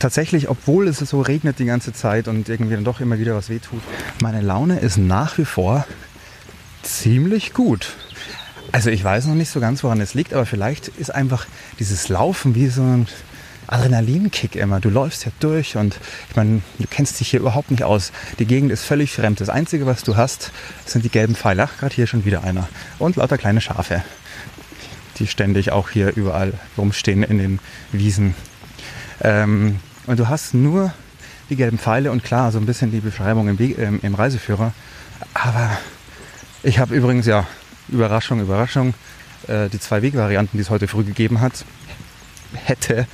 Tatsächlich, 0.00 0.48
obwohl 0.48 0.88
es 0.88 0.98
so 0.98 1.20
regnet 1.20 1.60
die 1.60 1.66
ganze 1.66 1.92
Zeit 1.92 2.26
und 2.26 2.48
irgendwie 2.48 2.74
dann 2.74 2.82
doch 2.82 3.00
immer 3.00 3.20
wieder 3.20 3.36
was 3.36 3.48
wehtut, 3.48 3.82
meine 4.20 4.40
Laune 4.40 4.80
ist 4.80 4.96
nach 4.96 5.38
wie 5.38 5.44
vor 5.44 5.86
ziemlich 6.82 7.52
gut. 7.52 7.92
Also 8.72 8.90
ich 8.90 9.04
weiß 9.04 9.26
noch 9.26 9.36
nicht 9.36 9.50
so 9.50 9.60
ganz, 9.60 9.84
woran 9.84 10.00
es 10.00 10.14
liegt, 10.14 10.34
aber 10.34 10.46
vielleicht 10.46 10.88
ist 10.88 11.14
einfach 11.14 11.46
dieses 11.78 12.08
Laufen 12.08 12.56
wie 12.56 12.66
so 12.66 12.82
ein 12.82 13.06
Adrenalinkick 13.66 14.56
immer. 14.56 14.80
Du 14.80 14.90
läufst 14.90 15.24
ja 15.24 15.32
durch 15.40 15.76
und 15.76 15.98
ich 16.30 16.36
meine, 16.36 16.62
du 16.78 16.86
kennst 16.88 17.20
dich 17.20 17.28
hier 17.30 17.40
überhaupt 17.40 17.70
nicht 17.70 17.82
aus. 17.82 18.12
Die 18.38 18.46
Gegend 18.46 18.70
ist 18.72 18.84
völlig 18.84 19.12
fremd. 19.12 19.40
Das 19.40 19.48
Einzige, 19.48 19.86
was 19.86 20.02
du 20.02 20.16
hast, 20.16 20.52
sind 20.84 21.04
die 21.04 21.08
gelben 21.08 21.34
Pfeiler. 21.34 21.68
Gerade 21.78 21.94
hier 21.94 22.06
schon 22.06 22.24
wieder 22.24 22.44
einer. 22.44 22.68
Und 22.98 23.16
lauter 23.16 23.38
kleine 23.38 23.60
Schafe, 23.60 24.02
die 25.18 25.26
ständig 25.26 25.72
auch 25.72 25.90
hier 25.90 26.14
überall 26.14 26.54
rumstehen 26.76 27.22
in 27.22 27.38
den 27.38 27.58
Wiesen. 27.92 28.34
Ähm, 29.20 29.80
und 30.06 30.18
du 30.18 30.28
hast 30.28 30.54
nur 30.54 30.92
die 31.50 31.56
gelben 31.56 31.78
Pfeile 31.78 32.10
und 32.10 32.24
klar, 32.24 32.52
so 32.52 32.58
ein 32.58 32.66
bisschen 32.66 32.90
die 32.90 33.00
Beschreibung 33.00 33.48
im, 33.48 33.58
Weg, 33.58 33.78
ähm, 33.78 34.00
im 34.02 34.14
Reiseführer. 34.14 34.72
Aber 35.34 35.78
ich 36.62 36.78
habe 36.78 36.94
übrigens, 36.94 37.26
ja, 37.26 37.46
Überraschung, 37.88 38.40
Überraschung, 38.40 38.94
äh, 39.46 39.68
die 39.68 39.78
zwei 39.78 40.02
Wegvarianten, 40.02 40.56
die 40.56 40.62
es 40.62 40.70
heute 40.70 40.88
früh 40.88 41.04
gegeben 41.04 41.40
hat, 41.40 41.64
hätte 42.54 43.06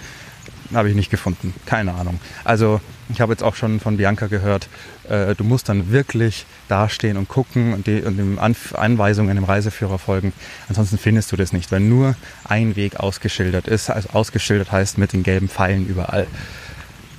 habe 0.74 0.88
ich 0.88 0.94
nicht 0.94 1.10
gefunden. 1.10 1.54
Keine 1.66 1.94
Ahnung. 1.94 2.20
Also 2.44 2.80
ich 3.08 3.20
habe 3.20 3.32
jetzt 3.32 3.42
auch 3.42 3.56
schon 3.56 3.80
von 3.80 3.96
Bianca 3.96 4.26
gehört, 4.26 4.68
äh, 5.08 5.34
du 5.34 5.44
musst 5.44 5.68
dann 5.68 5.90
wirklich 5.90 6.46
dastehen 6.68 7.16
und 7.16 7.28
gucken 7.28 7.74
und, 7.74 7.86
die, 7.86 8.02
und 8.02 8.16
den 8.16 8.38
Anf 8.38 8.74
Anweisungen 8.74 9.36
im 9.36 9.44
Reiseführer 9.44 9.98
folgen. 9.98 10.32
Ansonsten 10.68 10.98
findest 10.98 11.32
du 11.32 11.36
das 11.36 11.52
nicht, 11.52 11.72
weil 11.72 11.80
nur 11.80 12.14
ein 12.44 12.76
Weg 12.76 13.00
ausgeschildert 13.00 13.66
ist. 13.68 13.90
Also 13.90 14.10
ausgeschildert 14.10 14.70
heißt 14.70 14.98
mit 14.98 15.12
den 15.12 15.22
gelben 15.22 15.48
Pfeilen 15.48 15.86
überall. 15.86 16.26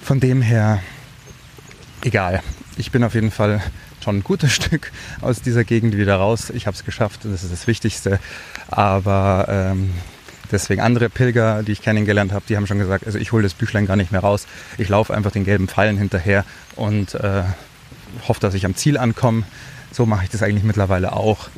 Von 0.01 0.19
dem 0.19 0.41
her, 0.41 0.81
egal. 2.03 2.41
Ich 2.77 2.91
bin 2.91 3.03
auf 3.03 3.13
jeden 3.13 3.31
Fall 3.31 3.61
schon 4.03 4.17
ein 4.17 4.23
gutes 4.23 4.53
Stück 4.55 4.91
aus 5.21 5.41
dieser 5.41 5.63
Gegend 5.63 5.97
wieder 5.97 6.15
raus. 6.15 6.49
Ich 6.49 6.67
habe 6.67 6.75
es 6.75 6.85
geschafft, 6.85 7.21
das 7.23 7.43
ist 7.43 7.51
das 7.51 7.67
Wichtigste. 7.67 8.19
Aber 8.69 9.45
ähm, 9.49 9.91
Deswegen 10.51 10.81
andere 10.81 11.09
Pilger, 11.09 11.63
die 11.63 11.71
ich 11.71 11.81
kennengelernt 11.81 12.31
habe, 12.31 12.43
die 12.47 12.57
haben 12.57 12.67
schon 12.67 12.79
gesagt, 12.79 13.05
also 13.05 13.17
ich 13.17 13.31
hole 13.31 13.43
das 13.43 13.53
Büchlein 13.53 13.85
gar 13.85 13.95
nicht 13.95 14.11
mehr 14.11 14.21
raus. 14.21 14.47
Ich 14.77 14.89
laufe 14.89 15.13
einfach 15.13 15.31
den 15.31 15.45
gelben 15.45 15.67
Pfeilen 15.67 15.97
hinterher 15.97 16.45
und 16.75 17.15
äh, 17.15 17.43
hoffe, 18.27 18.39
dass 18.39 18.53
ich 18.53 18.65
am 18.65 18.75
Ziel 18.75 18.97
ankomme. 18.97 19.43
So 19.91 20.05
mache 20.05 20.25
ich 20.25 20.29
das 20.29 20.43
eigentlich 20.43 20.63
mittlerweile 20.63 21.13
auch, 21.13 21.49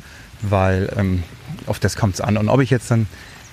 weil 0.42 0.92
ähm, 0.96 1.22
auf 1.66 1.78
das 1.78 1.96
kommt 1.96 2.14
es 2.14 2.20
an. 2.20 2.36
Und 2.36 2.48
ob 2.48 2.60
ich 2.60 2.70
jetzt 2.70 2.90
dann, 2.90 3.06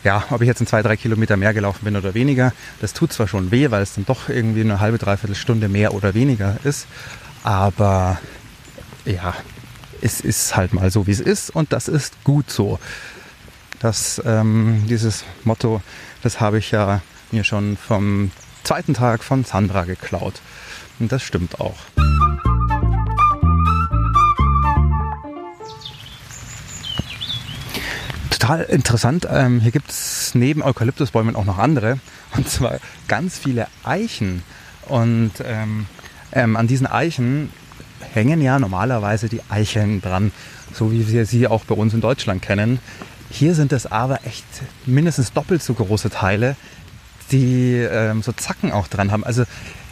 ja, 0.03 0.23
ob 0.29 0.41
ich 0.41 0.47
jetzt 0.47 0.61
in 0.61 0.67
zwei, 0.67 0.81
drei 0.81 0.97
Kilometer 0.97 1.37
mehr 1.37 1.53
gelaufen 1.53 1.85
bin 1.85 1.95
oder 1.95 2.13
weniger, 2.13 2.53
das 2.79 2.93
tut 2.93 3.13
zwar 3.13 3.27
schon 3.27 3.51
weh, 3.51 3.71
weil 3.71 3.81
es 3.81 3.95
dann 3.95 4.05
doch 4.05 4.29
irgendwie 4.29 4.61
eine 4.61 4.79
halbe, 4.79 4.97
dreiviertel 4.97 5.35
Stunde 5.35 5.69
mehr 5.69 5.93
oder 5.93 6.13
weniger 6.13 6.57
ist. 6.63 6.87
Aber 7.43 8.19
ja, 9.05 9.33
es 10.01 10.21
ist 10.21 10.55
halt 10.55 10.73
mal 10.73 10.91
so, 10.91 11.07
wie 11.07 11.11
es 11.11 11.19
ist 11.19 11.49
und 11.49 11.73
das 11.73 11.87
ist 11.87 12.23
gut 12.23 12.49
so. 12.49 12.79
Das, 13.81 14.21
ähm, 14.25 14.83
dieses 14.87 15.23
Motto, 15.43 15.81
das 16.21 16.39
habe 16.39 16.59
ich 16.59 16.69
ja 16.69 17.01
mir 17.31 17.43
schon 17.43 17.77
vom 17.77 18.29
zweiten 18.63 18.93
Tag 18.93 19.23
von 19.23 19.43
Sandra 19.43 19.85
geklaut. 19.85 20.35
Und 20.99 21.11
das 21.11 21.23
stimmt 21.23 21.59
auch. 21.59 21.77
Total 28.29 28.61
interessant. 28.65 29.27
Ähm, 29.31 29.61
hier 29.61 29.71
gibt 29.71 29.89
es 29.89 30.35
neben 30.35 30.61
Eukalyptusbäumen 30.61 31.35
auch 31.35 31.45
noch 31.45 31.57
andere. 31.57 31.97
Und 32.37 32.47
zwar 32.47 32.77
ganz 33.07 33.39
viele 33.39 33.65
Eichen. 33.83 34.43
Und 34.89 35.31
ähm, 35.43 35.87
ähm, 36.33 36.55
an 36.55 36.67
diesen 36.67 36.85
Eichen 36.85 37.49
hängen 38.13 38.41
ja 38.41 38.59
normalerweise 38.59 39.27
die 39.27 39.41
Eicheln 39.49 40.01
dran, 40.01 40.31
so 40.71 40.91
wie 40.91 41.07
wir 41.07 41.25
sie 41.25 41.47
auch 41.47 41.65
bei 41.65 41.73
uns 41.73 41.95
in 41.95 42.01
Deutschland 42.01 42.43
kennen. 42.43 42.79
Hier 43.31 43.55
sind 43.55 43.71
es 43.71 43.89
aber 43.89 44.25
echt 44.25 44.43
mindestens 44.85 45.31
doppelt 45.31 45.63
so 45.63 45.73
große 45.73 46.09
Teile, 46.09 46.57
die 47.31 47.75
ähm, 47.75 48.21
so 48.21 48.33
Zacken 48.33 48.73
auch 48.73 48.89
dran 48.89 49.09
haben. 49.11 49.23
Also 49.23 49.45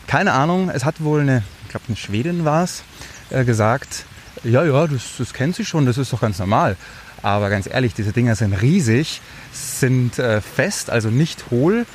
keine 0.08 0.34
Ahnung, 0.34 0.70
es 0.70 0.84
hat 0.84 1.02
wohl 1.02 1.22
eine, 1.22 1.44
ich 1.64 1.70
glaube 1.70 1.86
eine 1.88 1.96
Schwedin 1.96 2.44
war 2.44 2.66
es, 2.66 2.84
äh, 3.30 3.46
gesagt, 3.46 4.04
ja, 4.44 4.66
ja, 4.66 4.88
das, 4.88 5.04
das 5.18 5.34
kennt 5.34 5.56
sie 5.56 5.64
schon, 5.64 5.86
das 5.86 5.98
ist 5.98 6.12
doch 6.12 6.20
ganz 6.20 6.38
normal. 6.38 6.76
Aber 7.22 7.50
ganz 7.50 7.66
ehrlich, 7.66 7.94
diese 7.94 8.12
Dinger 8.12 8.36
sind 8.36 8.54
riesig, 8.54 9.22
sind 9.54 10.20
äh, 10.20 10.42
fest, 10.42 10.90
also 10.90 11.10
nicht 11.10 11.50
hohl, 11.50 11.86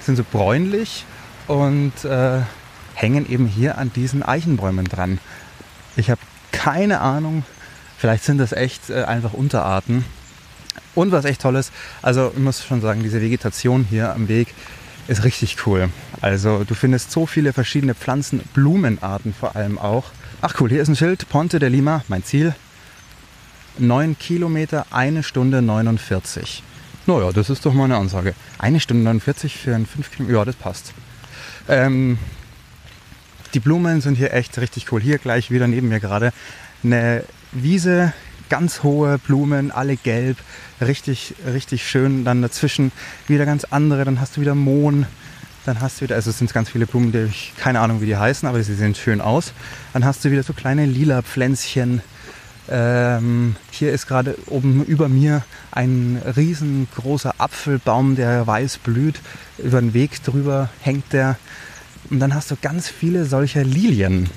sind 0.00 0.16
so 0.16 0.24
bräunlich 0.24 1.04
und 1.48 1.92
äh, 2.04 2.40
hängen 2.94 3.30
eben 3.30 3.46
hier 3.46 3.76
an 3.76 3.92
diesen 3.92 4.22
Eichenbäumen 4.22 4.86
dran. 4.86 5.18
Ich 5.96 6.08
habe 6.08 6.20
keine 6.50 7.02
Ahnung, 7.02 7.44
vielleicht 7.98 8.24
sind 8.24 8.38
das 8.38 8.52
echt 8.52 8.88
äh, 8.88 9.04
einfach 9.04 9.34
Unterarten 9.34 10.06
und 10.94 11.12
was 11.12 11.24
echt 11.24 11.42
toll 11.42 11.56
ist, 11.56 11.72
also 12.02 12.32
ich 12.34 12.42
muss 12.42 12.64
schon 12.64 12.80
sagen, 12.80 13.02
diese 13.02 13.20
Vegetation 13.20 13.86
hier 13.88 14.12
am 14.14 14.28
Weg 14.28 14.54
ist 15.08 15.24
richtig 15.24 15.66
cool. 15.66 15.90
Also 16.20 16.64
du 16.64 16.74
findest 16.74 17.10
so 17.10 17.26
viele 17.26 17.52
verschiedene 17.52 17.94
Pflanzen, 17.94 18.40
Blumenarten 18.54 19.34
vor 19.34 19.56
allem 19.56 19.78
auch. 19.78 20.04
Ach 20.40 20.54
cool, 20.60 20.70
hier 20.70 20.82
ist 20.82 20.88
ein 20.88 20.96
Schild, 20.96 21.28
Ponte 21.28 21.58
de 21.58 21.68
Lima, 21.68 22.02
mein 22.08 22.24
Ziel. 22.24 22.54
9 23.78 24.16
Kilometer, 24.18 24.86
eine 24.90 25.22
Stunde 25.22 25.60
49. 25.60 26.62
Naja, 27.06 27.32
das 27.32 27.50
ist 27.50 27.66
doch 27.66 27.74
mal 27.74 27.84
eine 27.84 27.96
Ansage. 27.96 28.34
Eine 28.58 28.80
Stunde 28.80 29.02
49 29.04 29.56
für 29.56 29.74
ein 29.74 29.84
5 29.84 30.10
Kilometer, 30.12 30.38
ja, 30.38 30.44
das 30.44 30.56
passt. 30.56 30.94
Ähm, 31.68 32.18
die 33.52 33.60
Blumen 33.60 34.00
sind 34.00 34.16
hier 34.16 34.32
echt 34.32 34.56
richtig 34.58 34.90
cool. 34.92 35.00
Hier 35.00 35.18
gleich 35.18 35.50
wieder 35.50 35.66
neben 35.66 35.88
mir 35.88 36.00
gerade 36.00 36.32
eine 36.82 37.24
Wiese 37.52 38.12
ganz 38.48 38.82
hohe 38.82 39.18
Blumen, 39.18 39.70
alle 39.70 39.96
gelb, 39.96 40.36
richtig, 40.80 41.34
richtig 41.46 41.88
schön. 41.88 42.24
Dann 42.24 42.42
dazwischen 42.42 42.92
wieder 43.26 43.46
ganz 43.46 43.64
andere, 43.64 44.04
dann 44.04 44.20
hast 44.20 44.36
du 44.36 44.40
wieder 44.40 44.54
Mohn, 44.54 45.06
dann 45.64 45.80
hast 45.80 46.00
du 46.00 46.04
wieder, 46.04 46.14
also 46.16 46.30
es 46.30 46.38
sind 46.38 46.52
ganz 46.52 46.70
viele 46.70 46.86
Blumen, 46.86 47.12
die 47.12 47.26
ich 47.30 47.52
keine 47.56 47.80
Ahnung, 47.80 48.00
wie 48.00 48.06
die 48.06 48.16
heißen, 48.16 48.48
aber 48.48 48.62
sie 48.62 48.74
sehen 48.74 48.94
schön 48.94 49.20
aus. 49.20 49.52
Dann 49.92 50.04
hast 50.04 50.24
du 50.24 50.30
wieder 50.30 50.42
so 50.42 50.52
kleine 50.52 50.86
lila 50.86 51.22
Pflänzchen. 51.22 52.02
Ähm, 52.68 53.56
hier 53.70 53.92
ist 53.92 54.06
gerade 54.06 54.36
oben 54.46 54.84
über 54.84 55.08
mir 55.08 55.42
ein 55.70 56.20
riesengroßer 56.36 57.34
Apfelbaum, 57.38 58.16
der 58.16 58.46
weiß 58.46 58.78
blüht. 58.78 59.20
Über 59.58 59.80
den 59.80 59.94
Weg 59.94 60.22
drüber 60.22 60.70
hängt 60.80 61.12
der. 61.12 61.36
Und 62.10 62.20
dann 62.20 62.34
hast 62.34 62.50
du 62.50 62.56
ganz 62.60 62.88
viele 62.88 63.24
solcher 63.24 63.64
Lilien 63.64 64.28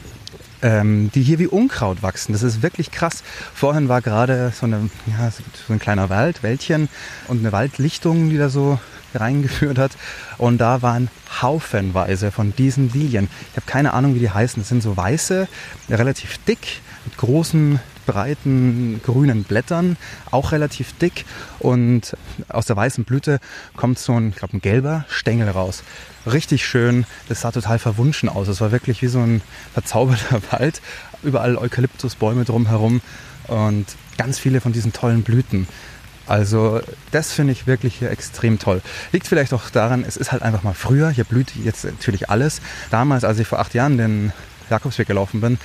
ähm, 0.62 1.12
die 1.13 1.22
hier 1.22 1.39
wie 1.39 1.48
Unkraut 1.48 2.02
wachsen. 2.04 2.34
Das 2.34 2.43
ist 2.43 2.62
wirklich 2.62 2.91
krass. 2.91 3.24
Vorhin 3.54 3.89
war 3.89 4.02
gerade 4.02 4.52
so, 4.56 4.65
eine, 4.65 4.89
ja, 5.06 5.32
so 5.32 5.74
ein 5.74 5.80
kleiner 5.80 6.10
Wald, 6.10 6.43
Wäldchen 6.43 6.89
und 7.28 7.39
eine 7.39 7.52
Waldlichtung, 7.52 8.30
die 8.30 8.38
da 8.38 8.50
so 8.50 8.80
reingeführt 9.13 9.78
hat. 9.78 9.91
Und 10.38 10.60
da 10.60 10.82
waren 10.82 11.10
haufenweise 11.41 12.32
von 12.32 12.54
diesen 12.56 12.91
Lilien. 12.91 13.30
Ich 13.52 13.58
habe 13.58 13.65
keine 13.65 13.93
Ahnung, 13.93 14.15
wie 14.15 14.20
die 14.20 14.30
heißen. 14.30 14.62
Das 14.62 14.70
sind 14.70 14.82
so 14.82 14.98
weiße, 14.98 15.48
relativ 15.89 16.38
dick, 16.46 16.82
mit 17.06 17.17
großen, 17.17 17.80
breiten, 18.08 19.00
grünen 19.06 19.43
Blättern, 19.43 19.98
auch 20.32 20.52
relativ 20.52 20.98
dick. 20.98 21.26
Und 21.60 22.17
aus 22.50 22.65
der 22.65 22.76
weißen 22.76 23.04
Blüte 23.04 23.39
kommt 23.76 24.00
so 24.00 24.20
ein, 24.20 24.30
ich 24.30 24.38
glaube, 24.38 24.58
ein 24.58 24.62
gelber 24.62 25.06
Stängel 25.10 25.50
raus 25.50 25.84
richtig 26.32 26.65
schön. 26.65 27.06
Das 27.30 27.41
sah 27.41 27.52
total 27.52 27.80
verwunschen 27.80 28.30
aus. 28.30 28.48
Es 28.48 28.62
war 28.62 28.72
wirklich 28.72 29.02
wie 29.02 29.08
so 29.08 29.20
ein 29.20 29.41
verzauberter 29.74 30.41
Wald. 30.52 30.82
Überall 31.24 31.58
Eukalyptusbäume 31.58 32.46
drumherum 32.46 33.02
und 33.48 33.86
ganz 34.17 34.39
viele 34.39 34.62
von 34.62 34.74
diesen 34.74 34.93
tollen 34.93 35.24
Blüten. 35.24 35.67
Also 36.28 36.82
das 37.12 37.32
finde 37.32 37.54
ich 37.54 37.67
wirklich 37.67 37.96
hier 37.96 38.12
extrem 38.12 38.60
toll. 38.60 38.82
Liegt 39.13 39.28
vielleicht 39.28 39.54
auch 39.54 39.70
daran, 39.70 40.04
es 40.06 40.17
ist 40.17 40.34
halt 40.34 40.41
einfach 40.41 40.62
mal 40.62 40.74
früher, 40.74 41.10
hier 41.10 41.24
blüht 41.24 41.56
jetzt 41.56 41.86
natürlich 41.86 42.30
alles. 42.30 42.62
Damals, 42.91 43.24
als 43.24 43.39
ich 43.39 43.48
vor 43.48 43.60
acht 43.60 43.74
Jahren 43.74 43.98
den 43.98 44.34
Jakobsweg 44.70 45.08
gelaufen 45.08 45.39
bin, 45.39 45.58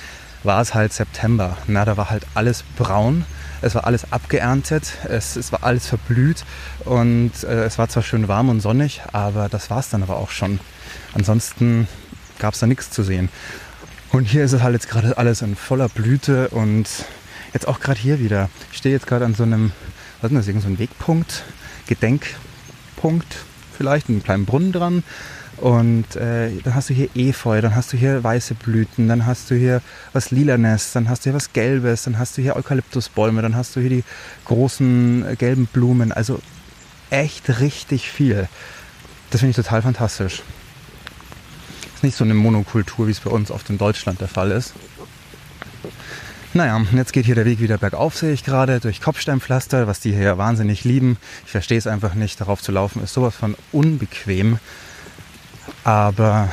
war 0.43 0.61
es 0.61 0.73
halt 0.73 0.93
September. 0.93 1.57
Na, 1.67 1.85
da 1.85 1.97
war 1.97 2.09
halt 2.09 2.25
alles 2.33 2.63
braun, 2.77 3.25
es 3.61 3.75
war 3.75 3.85
alles 3.85 4.11
abgeerntet, 4.11 4.93
es, 5.05 5.35
es 5.35 5.51
war 5.51 5.63
alles 5.63 5.87
verblüht 5.87 6.43
und 6.85 7.31
äh, 7.43 7.63
es 7.63 7.77
war 7.77 7.87
zwar 7.87 8.03
schön 8.03 8.27
warm 8.27 8.49
und 8.49 8.59
sonnig, 8.59 9.01
aber 9.13 9.49
das 9.49 9.69
war 9.69 9.79
es 9.79 9.89
dann 9.89 10.03
aber 10.03 10.17
auch 10.17 10.31
schon. 10.31 10.59
Ansonsten 11.13 11.87
gab 12.39 12.53
es 12.53 12.59
da 12.59 12.67
nichts 12.67 12.91
zu 12.91 13.03
sehen. 13.03 13.29
Und 14.11 14.25
hier 14.25 14.43
ist 14.43 14.53
es 14.53 14.61
halt 14.61 14.73
jetzt 14.73 14.89
gerade 14.89 15.17
alles 15.17 15.41
in 15.41 15.55
voller 15.55 15.89
Blüte 15.89 16.49
und 16.49 16.87
jetzt 17.53 17.67
auch 17.67 17.79
gerade 17.79 17.99
hier 17.99 18.19
wieder. 18.19 18.49
Ich 18.71 18.77
stehe 18.77 18.93
jetzt 18.93 19.07
gerade 19.07 19.25
an 19.25 19.33
so 19.33 19.43
einem, 19.43 19.71
was 20.21 20.31
ist 20.31 20.37
das, 20.37 20.47
irgendein 20.47 20.73
so 20.73 20.79
Wegpunkt, 20.79 21.43
Gedenkpunkt 21.87 23.35
vielleicht, 23.75 24.09
einen 24.09 24.23
kleinen 24.23 24.45
Brunnen 24.45 24.71
dran. 24.71 25.03
Und 25.63 26.17
äh, 26.17 26.49
dann 26.61 26.75
hast 26.75 26.89
du 26.89 26.93
hier 26.93 27.07
Efeu, 27.15 27.61
dann 27.61 27.73
hast 27.73 27.93
du 27.93 27.97
hier 27.97 28.21
weiße 28.21 28.53
Blüten, 28.53 29.07
dann 29.07 29.25
hast 29.25 29.49
du 29.49 29.55
hier 29.55 29.81
was 30.11 30.29
Lilanes, 30.29 30.91
dann 30.91 31.07
hast 31.07 31.21
du 31.21 31.29
hier 31.29 31.35
was 31.35 31.53
Gelbes, 31.53 32.03
dann 32.03 32.19
hast 32.19 32.37
du 32.37 32.41
hier 32.41 32.57
Eukalyptusbäume, 32.57 33.41
dann 33.41 33.55
hast 33.55 33.73
du 33.73 33.79
hier 33.79 33.89
die 33.89 34.03
großen 34.43 35.25
äh, 35.25 35.35
gelben 35.37 35.67
Blumen. 35.67 36.11
Also 36.11 36.41
echt 37.11 37.61
richtig 37.61 38.11
viel. 38.11 38.49
Das 39.29 39.39
finde 39.39 39.51
ich 39.51 39.55
total 39.55 39.81
fantastisch. 39.81 40.41
Ist 41.95 42.03
nicht 42.03 42.17
so 42.17 42.25
eine 42.25 42.33
Monokultur, 42.33 43.07
wie 43.07 43.11
es 43.11 43.21
bei 43.21 43.31
uns 43.31 43.49
oft 43.49 43.69
in 43.69 43.77
Deutschland 43.77 44.19
der 44.19 44.27
Fall 44.27 44.51
ist. 44.51 44.73
Naja, 46.53 46.85
jetzt 46.93 47.13
geht 47.13 47.25
hier 47.25 47.35
der 47.35 47.45
Weg 47.45 47.61
wieder 47.61 47.77
bergauf, 47.77 48.17
sehe 48.17 48.33
ich 48.33 48.43
gerade, 48.43 48.81
durch 48.81 48.99
Kopfsteinpflaster, 48.99 49.87
was 49.87 50.01
die 50.01 50.13
hier 50.13 50.37
wahnsinnig 50.37 50.83
lieben. 50.83 51.15
Ich 51.45 51.51
verstehe 51.51 51.77
es 51.77 51.87
einfach 51.87 52.15
nicht, 52.15 52.41
darauf 52.41 52.61
zu 52.61 52.73
laufen, 52.73 53.01
ist 53.01 53.13
sowas 53.13 53.33
von 53.33 53.55
unbequem. 53.71 54.59
Aber 55.83 56.49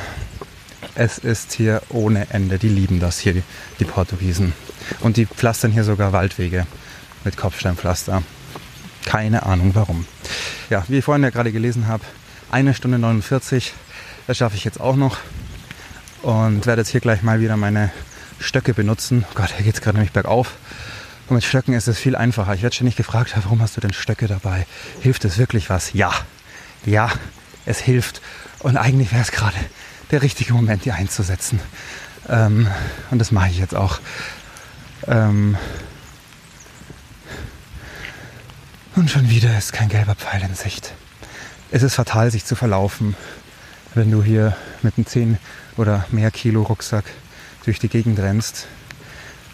es 0.95 1.17
ist 1.17 1.53
hier 1.53 1.81
ohne 1.89 2.29
Ende. 2.29 2.57
Die 2.57 2.69
lieben 2.69 2.99
das 2.99 3.19
hier, 3.19 3.33
die, 3.33 3.43
die 3.79 3.85
Portugiesen. 3.85 4.53
Und 4.99 5.17
die 5.17 5.25
pflastern 5.25 5.71
hier 5.71 5.83
sogar 5.83 6.13
Waldwege 6.13 6.65
mit 7.23 7.37
Kopfsteinpflaster. 7.37 8.23
Keine 9.05 9.43
Ahnung 9.43 9.71
warum. 9.73 10.05
Ja, 10.69 10.83
wie 10.87 10.99
ich 10.99 11.05
vorhin 11.05 11.23
ja 11.23 11.29
gerade 11.29 11.51
gelesen 11.51 11.87
habe, 11.87 12.03
eine 12.51 12.73
Stunde 12.73 12.99
49, 12.99 13.73
das 14.27 14.37
schaffe 14.37 14.55
ich 14.55 14.63
jetzt 14.63 14.79
auch 14.79 14.95
noch. 14.95 15.17
Und 16.21 16.65
werde 16.65 16.81
jetzt 16.81 16.91
hier 16.91 17.01
gleich 17.01 17.23
mal 17.23 17.39
wieder 17.39 17.57
meine 17.57 17.91
Stöcke 18.39 18.73
benutzen. 18.73 19.25
Oh 19.29 19.33
Gott, 19.35 19.51
hier 19.55 19.65
geht 19.65 19.75
es 19.75 19.81
gerade 19.81 19.97
nämlich 19.97 20.13
bergauf. 20.13 20.55
Und 21.27 21.35
mit 21.35 21.43
Stöcken 21.43 21.73
ist 21.73 21.87
es 21.87 21.97
viel 21.97 22.15
einfacher. 22.15 22.53
Ich 22.53 22.61
werde 22.61 22.75
ständig 22.75 22.95
gefragt, 22.95 23.33
warum 23.41 23.61
hast 23.61 23.77
du 23.77 23.81
denn 23.81 23.93
Stöcke 23.93 24.27
dabei? 24.27 24.65
Hilft 24.99 25.25
es 25.25 25.37
wirklich 25.37 25.69
was? 25.69 25.93
Ja, 25.93 26.11
ja, 26.85 27.09
es 27.65 27.79
hilft. 27.79 28.21
Und 28.63 28.77
eigentlich 28.77 29.11
wäre 29.11 29.21
es 29.21 29.31
gerade 29.31 29.57
der 30.11 30.21
richtige 30.21 30.53
Moment, 30.53 30.85
die 30.85 30.91
einzusetzen. 30.91 31.59
Ähm, 32.29 32.67
und 33.09 33.19
das 33.19 33.31
mache 33.31 33.49
ich 33.49 33.57
jetzt 33.57 33.75
auch. 33.75 33.99
Ähm 35.07 35.57
und 38.95 39.09
schon 39.09 39.29
wieder 39.29 39.57
ist 39.57 39.73
kein 39.73 39.89
gelber 39.89 40.15
Pfeil 40.15 40.43
in 40.43 40.53
Sicht. 40.53 40.93
Es 41.71 41.83
ist 41.83 41.95
fatal, 41.95 42.29
sich 42.29 42.45
zu 42.45 42.55
verlaufen, 42.55 43.15
wenn 43.95 44.11
du 44.11 44.21
hier 44.21 44.55
mit 44.81 44.97
einem 44.97 45.05
10 45.05 45.37
oder 45.77 46.05
mehr 46.11 46.29
Kilo 46.31 46.63
Rucksack 46.63 47.05
durch 47.63 47.79
die 47.79 47.87
Gegend 47.87 48.19
rennst. 48.19 48.67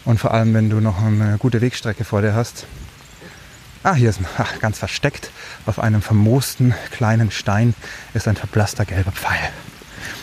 Und 0.04 0.18
vor 0.18 0.32
allem, 0.32 0.54
wenn 0.54 0.70
du 0.70 0.80
noch 0.80 1.00
eine 1.02 1.38
gute 1.38 1.60
Wegstrecke 1.60 2.04
vor 2.04 2.22
dir 2.22 2.34
hast. 2.34 2.66
Ah, 3.82 3.94
hier 3.94 4.10
ist 4.10 4.20
ein, 4.20 4.26
ach, 4.38 4.58
ganz 4.58 4.78
versteckt 4.78 5.30
auf 5.66 5.78
einem 5.78 6.02
vermoosten 6.02 6.74
kleinen 6.90 7.30
Stein 7.30 7.74
ist 8.14 8.26
ein 8.26 8.36
verblasster 8.36 8.84
gelber 8.84 9.12
Pfeil. 9.12 9.50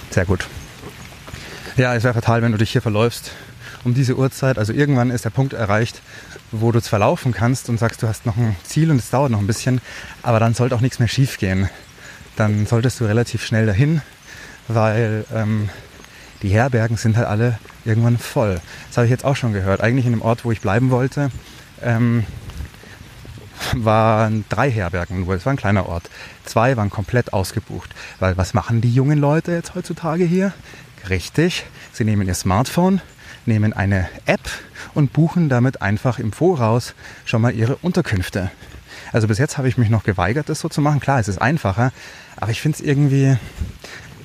Sehr 0.10 0.26
gut. 0.26 0.48
Ja, 1.78 1.96
es 1.96 2.04
wäre 2.04 2.14
fatal, 2.14 2.42
wenn 2.42 2.52
du 2.52 2.58
dich 2.58 2.72
hier 2.72 2.82
verläufst 2.82 3.32
um 3.86 3.94
diese 3.94 4.18
Uhrzeit. 4.18 4.58
Also 4.58 4.74
irgendwann 4.74 5.12
ist 5.12 5.26
der 5.26 5.30
Punkt 5.30 5.54
erreicht, 5.54 6.02
wo 6.52 6.72
du 6.72 6.82
zwar 6.82 7.00
laufen 7.00 7.32
kannst 7.32 7.70
und 7.70 7.80
sagst, 7.80 8.04
du 8.04 8.08
hast 8.08 8.26
noch 8.26 8.36
ein 8.36 8.56
Ziel 8.64 8.92
und 8.92 8.98
es 8.98 9.10
dauert 9.10 9.32
noch 9.32 9.40
ein 9.40 9.48
bisschen, 9.48 9.80
aber 10.24 10.40
dann 10.40 10.54
sollte 10.54 10.76
auch 10.76 10.82
nichts 10.82 11.00
mehr 11.00 11.08
schief 11.08 11.38
gehen. 11.38 11.70
Dann 12.36 12.66
solltest 12.66 13.00
du 13.00 13.06
relativ 13.06 13.46
schnell 13.46 13.66
dahin, 13.66 14.02
weil 14.68 15.26
ähm, 15.34 15.70
die 16.42 16.50
Herbergen 16.50 16.98
sind 16.98 17.16
halt 17.16 17.28
alle 17.28 17.60
irgendwann 17.86 18.18
voll. 18.18 18.60
Das 18.88 18.98
habe 18.98 19.06
ich 19.06 19.12
jetzt 19.12 19.24
auch 19.24 19.36
schon 19.36 19.54
gehört. 19.54 19.82
Eigentlich 19.82 20.06
in 20.06 20.12
dem 20.12 20.22
Ort, 20.22 20.44
wo 20.44 20.52
ich 20.52 20.62
bleiben 20.62 20.90
wollte, 20.90 21.30
ähm, 21.82 22.26
waren 23.76 24.46
drei 24.50 24.70
Herbergen 24.70 25.22
nur. 25.22 25.36
Es 25.36 25.46
war 25.46 25.54
ein 25.54 25.58
kleiner 25.58 25.88
Ort. 25.88 26.10
Zwei 26.44 26.78
waren 26.78 26.90
komplett 26.90 27.34
ausgebucht. 27.34 27.90
Weil 28.20 28.38
was 28.38 28.54
machen 28.54 28.82
die 28.82 28.94
jungen 28.94 29.20
Leute 29.20 29.52
jetzt 29.52 29.76
heutzutage 29.76 30.26
hier? 30.26 30.54
Richtig, 31.10 31.66
sie 31.94 32.04
nehmen 32.04 32.28
ihr 32.28 32.34
Smartphone, 32.34 33.02
nehmen 33.46 33.74
eine 33.74 34.10
App 34.26 34.50
und 34.94 35.14
buchen 35.14 35.50
damit 35.50 35.82
einfach 35.82 36.20
im 36.20 36.32
Voraus 36.32 36.96
schon 37.26 37.42
mal 37.42 37.54
ihre 37.54 37.76
Unterkünfte. 37.78 38.52
Also 39.12 39.28
bis 39.28 39.38
jetzt 39.38 39.58
habe 39.58 39.68
ich 39.68 39.78
mich 39.78 39.90
noch 39.90 40.04
geweigert, 40.04 40.50
das 40.50 40.60
so 40.60 40.70
zu 40.70 40.82
machen. 40.82 41.00
Klar, 41.00 41.20
es 41.20 41.28
ist 41.28 41.40
einfacher, 41.40 41.92
aber 42.38 42.52
ich 42.52 42.62
finde 42.62 42.78
es 42.80 42.84
irgendwie 42.84 43.38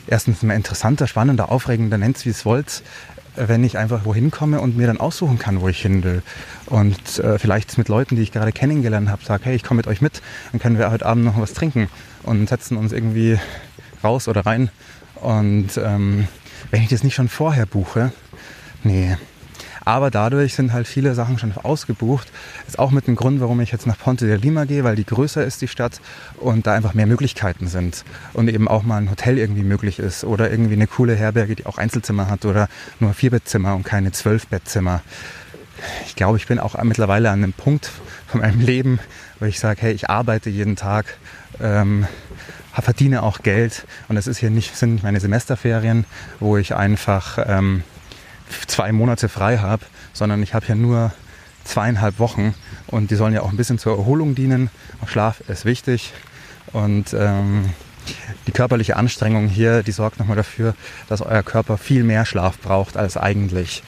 erstens 0.06 0.42
mehr 0.42 0.56
interessanter, 0.56 1.06
spannender, 1.06 1.50
aufregender, 1.52 1.98
nennt 1.98 2.16
es 2.16 2.24
wie 2.24 2.30
es 2.30 2.44
wollt, 2.44 2.82
wenn 3.36 3.64
ich 3.64 3.78
einfach 3.78 4.04
wohin 4.04 4.30
komme 4.30 4.60
und 4.60 4.76
mir 4.76 4.86
dann 4.86 4.98
aussuchen 4.98 5.38
kann, 5.38 5.60
wo 5.60 5.68
ich 5.68 5.80
hin 5.80 6.02
will. 6.04 6.22
Und 6.66 7.18
äh, 7.18 7.38
vielleicht 7.38 7.78
mit 7.78 7.88
Leuten, 7.88 8.16
die 8.16 8.22
ich 8.22 8.32
gerade 8.32 8.52
kennengelernt 8.52 9.08
habe, 9.08 9.24
sage, 9.24 9.44
hey, 9.46 9.54
ich 9.54 9.62
komme 9.62 9.78
mit 9.78 9.86
euch 9.86 10.00
mit, 10.00 10.22
dann 10.52 10.60
können 10.60 10.78
wir 10.78 10.90
heute 10.90 11.06
Abend 11.06 11.24
noch 11.24 11.40
was 11.40 11.52
trinken 11.52 11.88
und 12.22 12.48
setzen 12.48 12.76
uns 12.76 12.92
irgendwie 12.92 13.38
raus 14.02 14.28
oder 14.28 14.46
rein. 14.46 14.70
Und 15.16 15.70
ähm, 15.76 16.26
wenn 16.70 16.82
ich 16.82 16.88
das 16.88 17.02
nicht 17.02 17.14
schon 17.14 17.28
vorher 17.28 17.66
buche, 17.66 18.12
nee, 18.82 19.16
aber 19.84 20.10
dadurch 20.10 20.54
sind 20.54 20.72
halt 20.72 20.86
viele 20.86 21.14
Sachen 21.14 21.38
schon 21.38 21.52
ausgebucht. 21.56 22.28
Ist 22.66 22.78
auch 22.78 22.90
mit 22.90 23.06
dem 23.06 23.16
Grund, 23.16 23.40
warum 23.40 23.60
ich 23.60 23.72
jetzt 23.72 23.86
nach 23.86 23.98
Ponte 23.98 24.26
de 24.26 24.36
Lima 24.36 24.64
gehe, 24.64 24.84
weil 24.84 24.96
die 24.96 25.06
größer 25.06 25.44
ist, 25.44 25.62
die 25.62 25.68
Stadt, 25.68 26.00
und 26.36 26.66
da 26.66 26.74
einfach 26.74 26.94
mehr 26.94 27.06
Möglichkeiten 27.06 27.68
sind. 27.68 28.04
Und 28.32 28.48
eben 28.48 28.68
auch 28.68 28.82
mal 28.82 28.98
ein 28.98 29.10
Hotel 29.10 29.38
irgendwie 29.38 29.62
möglich 29.62 29.98
ist 29.98 30.24
oder 30.24 30.50
irgendwie 30.50 30.74
eine 30.74 30.86
coole 30.86 31.14
Herberge, 31.14 31.56
die 31.56 31.66
auch 31.66 31.78
Einzelzimmer 31.78 32.28
hat 32.28 32.44
oder 32.44 32.68
nur 32.98 33.14
Vierbettzimmer 33.14 33.74
und 33.74 33.84
keine 33.84 34.12
Zwölfbettzimmer. 34.12 35.02
Ich 36.06 36.14
glaube, 36.16 36.36
ich 36.36 36.46
bin 36.46 36.58
auch 36.58 36.80
mittlerweile 36.82 37.30
an 37.30 37.42
einem 37.42 37.52
Punkt 37.52 37.90
von 38.26 38.40
meinem 38.40 38.60
Leben, 38.60 38.98
wo 39.38 39.46
ich 39.46 39.58
sage, 39.58 39.82
hey, 39.82 39.92
ich 39.92 40.10
arbeite 40.10 40.50
jeden 40.50 40.76
Tag, 40.76 41.16
ähm, 41.60 42.06
verdiene 42.78 43.22
auch 43.22 43.42
Geld 43.42 43.86
und 44.08 44.16
es 44.16 44.26
ist 44.26 44.38
hier 44.38 44.48
nicht, 44.48 44.74
sind 44.74 45.02
meine 45.02 45.20
Semesterferien, 45.20 46.06
wo 46.38 46.56
ich 46.56 46.74
einfach 46.74 47.38
ähm, 47.46 47.82
zwei 48.66 48.92
Monate 48.92 49.28
frei 49.28 49.58
habe, 49.58 49.84
sondern 50.12 50.42
ich 50.42 50.54
habe 50.54 50.66
ja 50.66 50.74
nur 50.74 51.12
zweieinhalb 51.64 52.18
Wochen 52.18 52.54
und 52.86 53.10
die 53.10 53.16
sollen 53.16 53.34
ja 53.34 53.42
auch 53.42 53.50
ein 53.50 53.56
bisschen 53.56 53.78
zur 53.78 53.96
Erholung 53.96 54.34
dienen. 54.34 54.70
Schlaf 55.06 55.40
ist 55.48 55.64
wichtig 55.64 56.12
und 56.72 57.14
ähm, 57.14 57.70
die 58.46 58.52
körperliche 58.52 58.96
Anstrengung 58.96 59.48
hier, 59.48 59.82
die 59.82 59.92
sorgt 59.92 60.18
nochmal 60.18 60.36
dafür, 60.36 60.74
dass 61.08 61.20
euer 61.20 61.42
Körper 61.42 61.78
viel 61.78 62.02
mehr 62.02 62.24
Schlaf 62.24 62.58
braucht 62.58 62.96
als 62.96 63.16
eigentlich. 63.16 63.82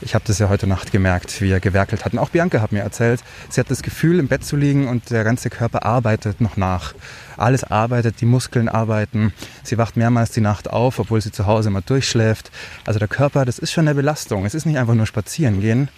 Ich 0.00 0.14
habe 0.14 0.24
das 0.26 0.38
ja 0.40 0.48
heute 0.48 0.66
Nacht 0.66 0.90
gemerkt, 0.90 1.40
wie 1.40 1.50
er 1.50 1.60
gewerkelt 1.60 2.04
hat. 2.04 2.12
Und 2.12 2.18
auch 2.18 2.30
Bianca 2.30 2.60
hat 2.60 2.72
mir 2.72 2.82
erzählt, 2.82 3.20
sie 3.48 3.60
hat 3.60 3.70
das 3.70 3.82
Gefühl, 3.82 4.18
im 4.18 4.26
Bett 4.26 4.44
zu 4.44 4.56
liegen 4.56 4.88
und 4.88 5.10
der 5.10 5.22
ganze 5.22 5.48
Körper 5.48 5.84
arbeitet 5.84 6.40
noch 6.40 6.56
nach. 6.56 6.94
Alles 7.36 7.64
arbeitet, 7.64 8.20
die 8.20 8.26
Muskeln 8.26 8.68
arbeiten. 8.68 9.32
Sie 9.62 9.78
wacht 9.78 9.96
mehrmals 9.96 10.30
die 10.30 10.40
Nacht 10.40 10.70
auf, 10.70 10.98
obwohl 10.98 11.20
sie 11.20 11.32
zu 11.32 11.46
Hause 11.46 11.68
immer 11.68 11.82
durchschläft. 11.82 12.50
Also 12.84 12.98
der 12.98 13.08
Körper, 13.08 13.44
das 13.44 13.58
ist 13.58 13.72
schon 13.72 13.86
eine 13.86 13.94
Belastung. 13.94 14.44
Es 14.44 14.54
ist 14.54 14.66
nicht 14.66 14.78
einfach 14.78 14.94
nur 14.94 15.06
spazieren 15.06 15.60
gehen. 15.60 15.88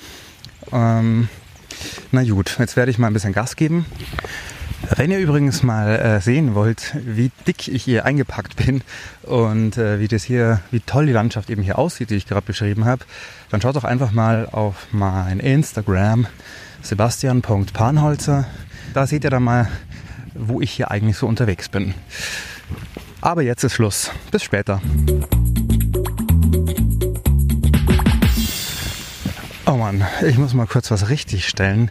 Ähm, 0.72 1.28
na 2.12 2.22
gut, 2.24 2.56
jetzt 2.58 2.76
werde 2.76 2.90
ich 2.90 2.98
mal 2.98 3.08
ein 3.08 3.12
bisschen 3.12 3.32
Gas 3.32 3.56
geben. 3.56 3.86
Wenn 4.96 5.10
ihr 5.10 5.18
übrigens 5.18 5.62
mal 5.62 5.96
äh, 5.96 6.20
sehen 6.20 6.54
wollt, 6.54 6.94
wie 6.94 7.30
dick 7.46 7.68
ich 7.68 7.82
hier 7.82 8.04
eingepackt 8.04 8.56
bin 8.56 8.82
und 9.22 9.78
äh, 9.78 9.98
wie 9.98 10.08
das 10.08 10.24
hier, 10.24 10.60
wie 10.70 10.80
toll 10.80 11.06
die 11.06 11.12
Landschaft 11.12 11.48
eben 11.48 11.62
hier 11.62 11.78
aussieht, 11.78 12.10
die 12.10 12.16
ich 12.16 12.26
gerade 12.26 12.46
beschrieben 12.46 12.84
habe, 12.84 13.04
dann 13.50 13.62
schaut 13.62 13.76
doch 13.76 13.84
einfach 13.84 14.12
mal 14.12 14.46
auf 14.50 14.86
mein 14.92 15.40
Instagram 15.40 16.26
sebastian.panholzer. 16.82 18.46
Da 18.92 19.06
seht 19.06 19.24
ihr 19.24 19.30
dann 19.30 19.42
mal, 19.42 19.68
wo 20.34 20.60
ich 20.60 20.70
hier 20.70 20.90
eigentlich 20.90 21.16
so 21.16 21.26
unterwegs 21.26 21.68
bin. 21.68 21.94
Aber 23.20 23.42
jetzt 23.42 23.64
ist 23.64 23.74
Schluss. 23.74 24.10
Bis 24.30 24.42
später. 24.42 24.80
Oh 29.66 29.76
Mann, 29.76 30.04
ich 30.26 30.36
muss 30.36 30.52
mal 30.52 30.66
kurz 30.66 30.90
was 30.90 31.08
richtig 31.08 31.48
stellen. 31.48 31.90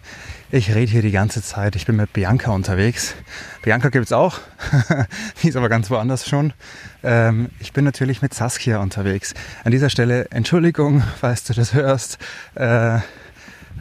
Ich 0.51 0.75
rede 0.75 0.91
hier 0.91 1.01
die 1.01 1.09
ganze 1.09 1.41
Zeit. 1.41 1.75
Ich 1.75 1.87
bin 1.87 1.95
mit 1.95 2.13
Bianca 2.13 2.51
unterwegs. 2.51 3.15
Bianca 3.63 3.89
gibt 3.89 4.05
es 4.05 4.13
auch. 4.13 4.39
die 5.41 5.47
ist 5.47 5.55
aber 5.55 5.67
ganz 5.67 5.89
woanders 5.89 6.29
schon. 6.29 6.53
Ähm, 7.01 7.49
ich 7.59 7.73
bin 7.73 7.83
natürlich 7.83 8.21
mit 8.21 8.35
Saskia 8.35 8.77
unterwegs. 8.77 9.33
An 9.63 9.71
dieser 9.71 9.89
Stelle 9.89 10.27
Entschuldigung, 10.29 11.01
falls 11.19 11.45
du 11.45 11.53
das 11.53 11.73
hörst. 11.73 12.19
Äh, 12.53 12.99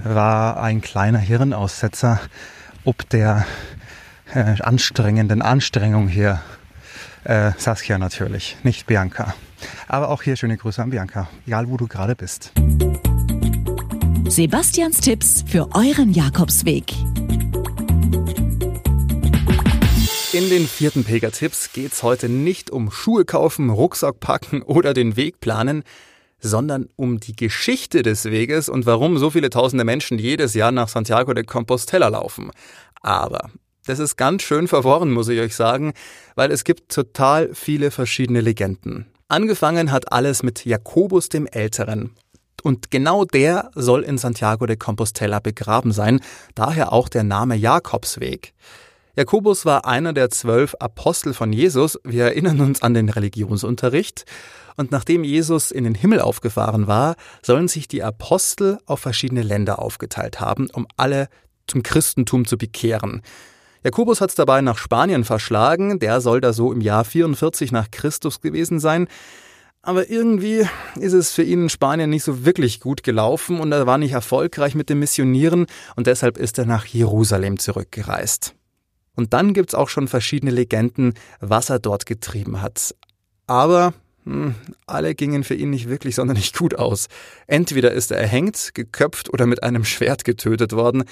war 0.03 0.63
ein 0.63 0.81
kleiner 0.81 1.19
Hirnaussetzer. 1.19 2.19
Ob 2.85 3.07
der 3.11 3.45
äh, 4.35 4.61
anstrengenden 4.61 5.43
Anstrengung 5.43 6.09
hier. 6.09 6.41
Äh, 7.25 7.53
Saskia 7.57 7.99
natürlich, 7.99 8.57
nicht 8.63 8.87
Bianca. 8.87 9.35
Aber 9.87 10.09
auch 10.09 10.23
hier 10.23 10.37
schöne 10.37 10.57
Grüße 10.57 10.83
an 10.83 10.91
Bianca, 10.91 11.29
egal 11.47 11.69
wo 11.69 11.77
du 11.77 11.87
gerade 11.87 12.17
bist. 12.17 12.53
Sebastians 14.29 14.99
Tipps 14.99 15.45
für 15.47 15.69
euren 15.75 16.13
Jakobsweg. 16.13 16.93
In 20.33 20.49
den 20.49 20.67
vierten 20.67 21.05
Pilgertipps 21.05 21.73
geht 21.73 21.93
es 21.93 22.03
heute 22.03 22.31
nicht 22.31 22.71
um 22.71 22.91
Schuhe 22.91 23.27
kaufen, 23.27 23.69
Rucksack 23.69 24.19
packen 24.19 24.63
oder 24.63 24.95
den 24.95 25.17
Weg 25.17 25.41
planen, 25.41 25.85
sondern 26.41 26.89
um 26.97 27.21
die 27.21 27.37
Geschichte 27.37 28.03
des 28.03 28.25
Weges 28.25 28.71
und 28.71 28.87
warum 28.87 29.19
so 29.19 29.29
viele 29.31 29.51
tausende 29.51 29.85
Menschen 29.85 30.19
jedes 30.19 30.55
Jahr 30.55 30.73
nach 30.73 30.89
Santiago 30.89 31.35
de 31.35 31.45
Compostela 31.45 32.09
laufen. 32.09 32.51
Aber 33.03 33.51
das 33.87 33.99
ist 33.99 34.17
ganz 34.17 34.43
schön 34.43 34.69
verworren, 34.69 35.11
muss 35.11 35.29
ich 35.29 35.41
euch 35.41 35.57
sagen, 35.57 35.93
weil 36.35 36.51
es 36.51 36.65
gibt 36.65 36.93
total 36.93 37.55
viele 37.55 37.91
verschiedene 37.91 38.41
Legenden. 38.41 39.07
Angefangen 39.29 39.91
hat 39.91 40.13
alles 40.13 40.43
mit 40.43 40.65
Jakobus 40.65 41.29
dem 41.29 41.47
Älteren. 41.47 42.15
Und 42.63 42.91
genau 42.91 43.25
der 43.25 43.71
soll 43.75 44.03
in 44.03 44.19
Santiago 44.19 44.67
de 44.67 44.77
Compostela 44.77 45.41
begraben 45.41 45.93
sein, 45.93 46.21
daher 46.55 46.93
auch 46.93 47.09
der 47.09 47.25
Name 47.25 47.57
Jakobsweg. 47.57 48.55
Jakobus 49.17 49.67
war 49.67 49.87
einer 49.87 50.13
der 50.13 50.31
zwölf 50.31 50.75
Apostel 50.79 51.35
von 51.35 51.53
Jesus. 51.53 51.99
Wir 52.05 52.25
erinnern 52.25 52.61
uns 52.61 52.83
an 52.83 52.95
den 52.95 53.09
Religionsunterricht. 53.09 54.25
Und 54.77 54.91
nachdem 54.91 55.23
Jesus 55.23 55.71
in 55.71 55.85
den 55.85 55.95
Himmel 55.95 56.21
aufgefahren 56.21 56.87
war, 56.87 57.17
sollen 57.43 57.69
sich 57.69 57.89
die 57.89 58.03
Apostel 58.03 58.79
auf 58.87 59.01
verschiedene 59.01 59.43
Länder 59.43 59.81
aufgeteilt 59.81 60.41
haben, 60.41 60.71
um 60.73 60.87
alle 60.97 61.29
zum 61.67 61.83
Christentum 61.83 62.47
zu 62.47 62.57
bekehren. 62.57 63.23
Jakobus 63.85 64.21
hat 64.21 64.31
es 64.31 64.37
dabei 64.37 64.61
nach 64.61 64.79
Spanien 64.79 65.25
verschlagen, 65.25 65.99
der 65.99 66.21
soll 66.21 66.41
da 66.41 66.53
so 66.53 66.73
im 66.73 66.81
Jahr 66.81 67.05
44 67.05 67.73
nach 67.73 67.91
Christus 67.91 68.41
gewesen 68.41 68.79
sein. 68.79 69.09
Aber 69.83 70.09
irgendwie 70.09 70.65
ist 71.01 71.13
es 71.13 71.33
für 71.33 71.43
ihn 71.43 71.65
in 71.65 71.69
Spanien 71.69 72.09
nicht 72.09 72.23
so 72.23 72.45
wirklich 72.45 72.79
gut 72.79 73.03
gelaufen 73.03 73.59
und 73.59 73.73
er 73.73 73.87
war 73.87 73.99
nicht 73.99 74.13
erfolgreich 74.13 74.77
mit 74.77 74.89
dem 74.89 75.01
Missionieren 75.01 75.67
und 75.97 76.07
deshalb 76.07 76.39
ist 76.39 76.59
er 76.59 76.67
nach 76.67 76.87
Jerusalem 76.87 77.59
zurückgereist. 77.59 78.55
Und 79.17 79.33
dann 79.33 79.53
gibt's 79.53 79.75
auch 79.75 79.89
schon 79.89 80.07
verschiedene 80.07 80.53
Legenden, 80.53 81.15
was 81.41 81.69
er 81.69 81.81
dort 81.81 82.07
getrieben 82.07 82.63
hat. 82.63 82.95
Aber 83.49 83.93
hm, 84.25 84.55
alle 84.87 85.17
gingen 85.17 85.43
für 85.43 85.55
ihn 85.55 85.71
nicht 85.71 85.89
wirklich 85.89 86.15
sonderlich 86.15 86.53
gut 86.55 86.77
aus. 86.77 87.09
Entweder 87.49 87.91
ist 87.91 88.13
er 88.13 88.19
erhängt, 88.19 88.71
geköpft 88.75 89.33
oder 89.33 89.47
mit 89.47 89.65
einem 89.65 89.85
Schwert 89.85 90.25
getötet 90.25 90.73
worden. 90.73 91.03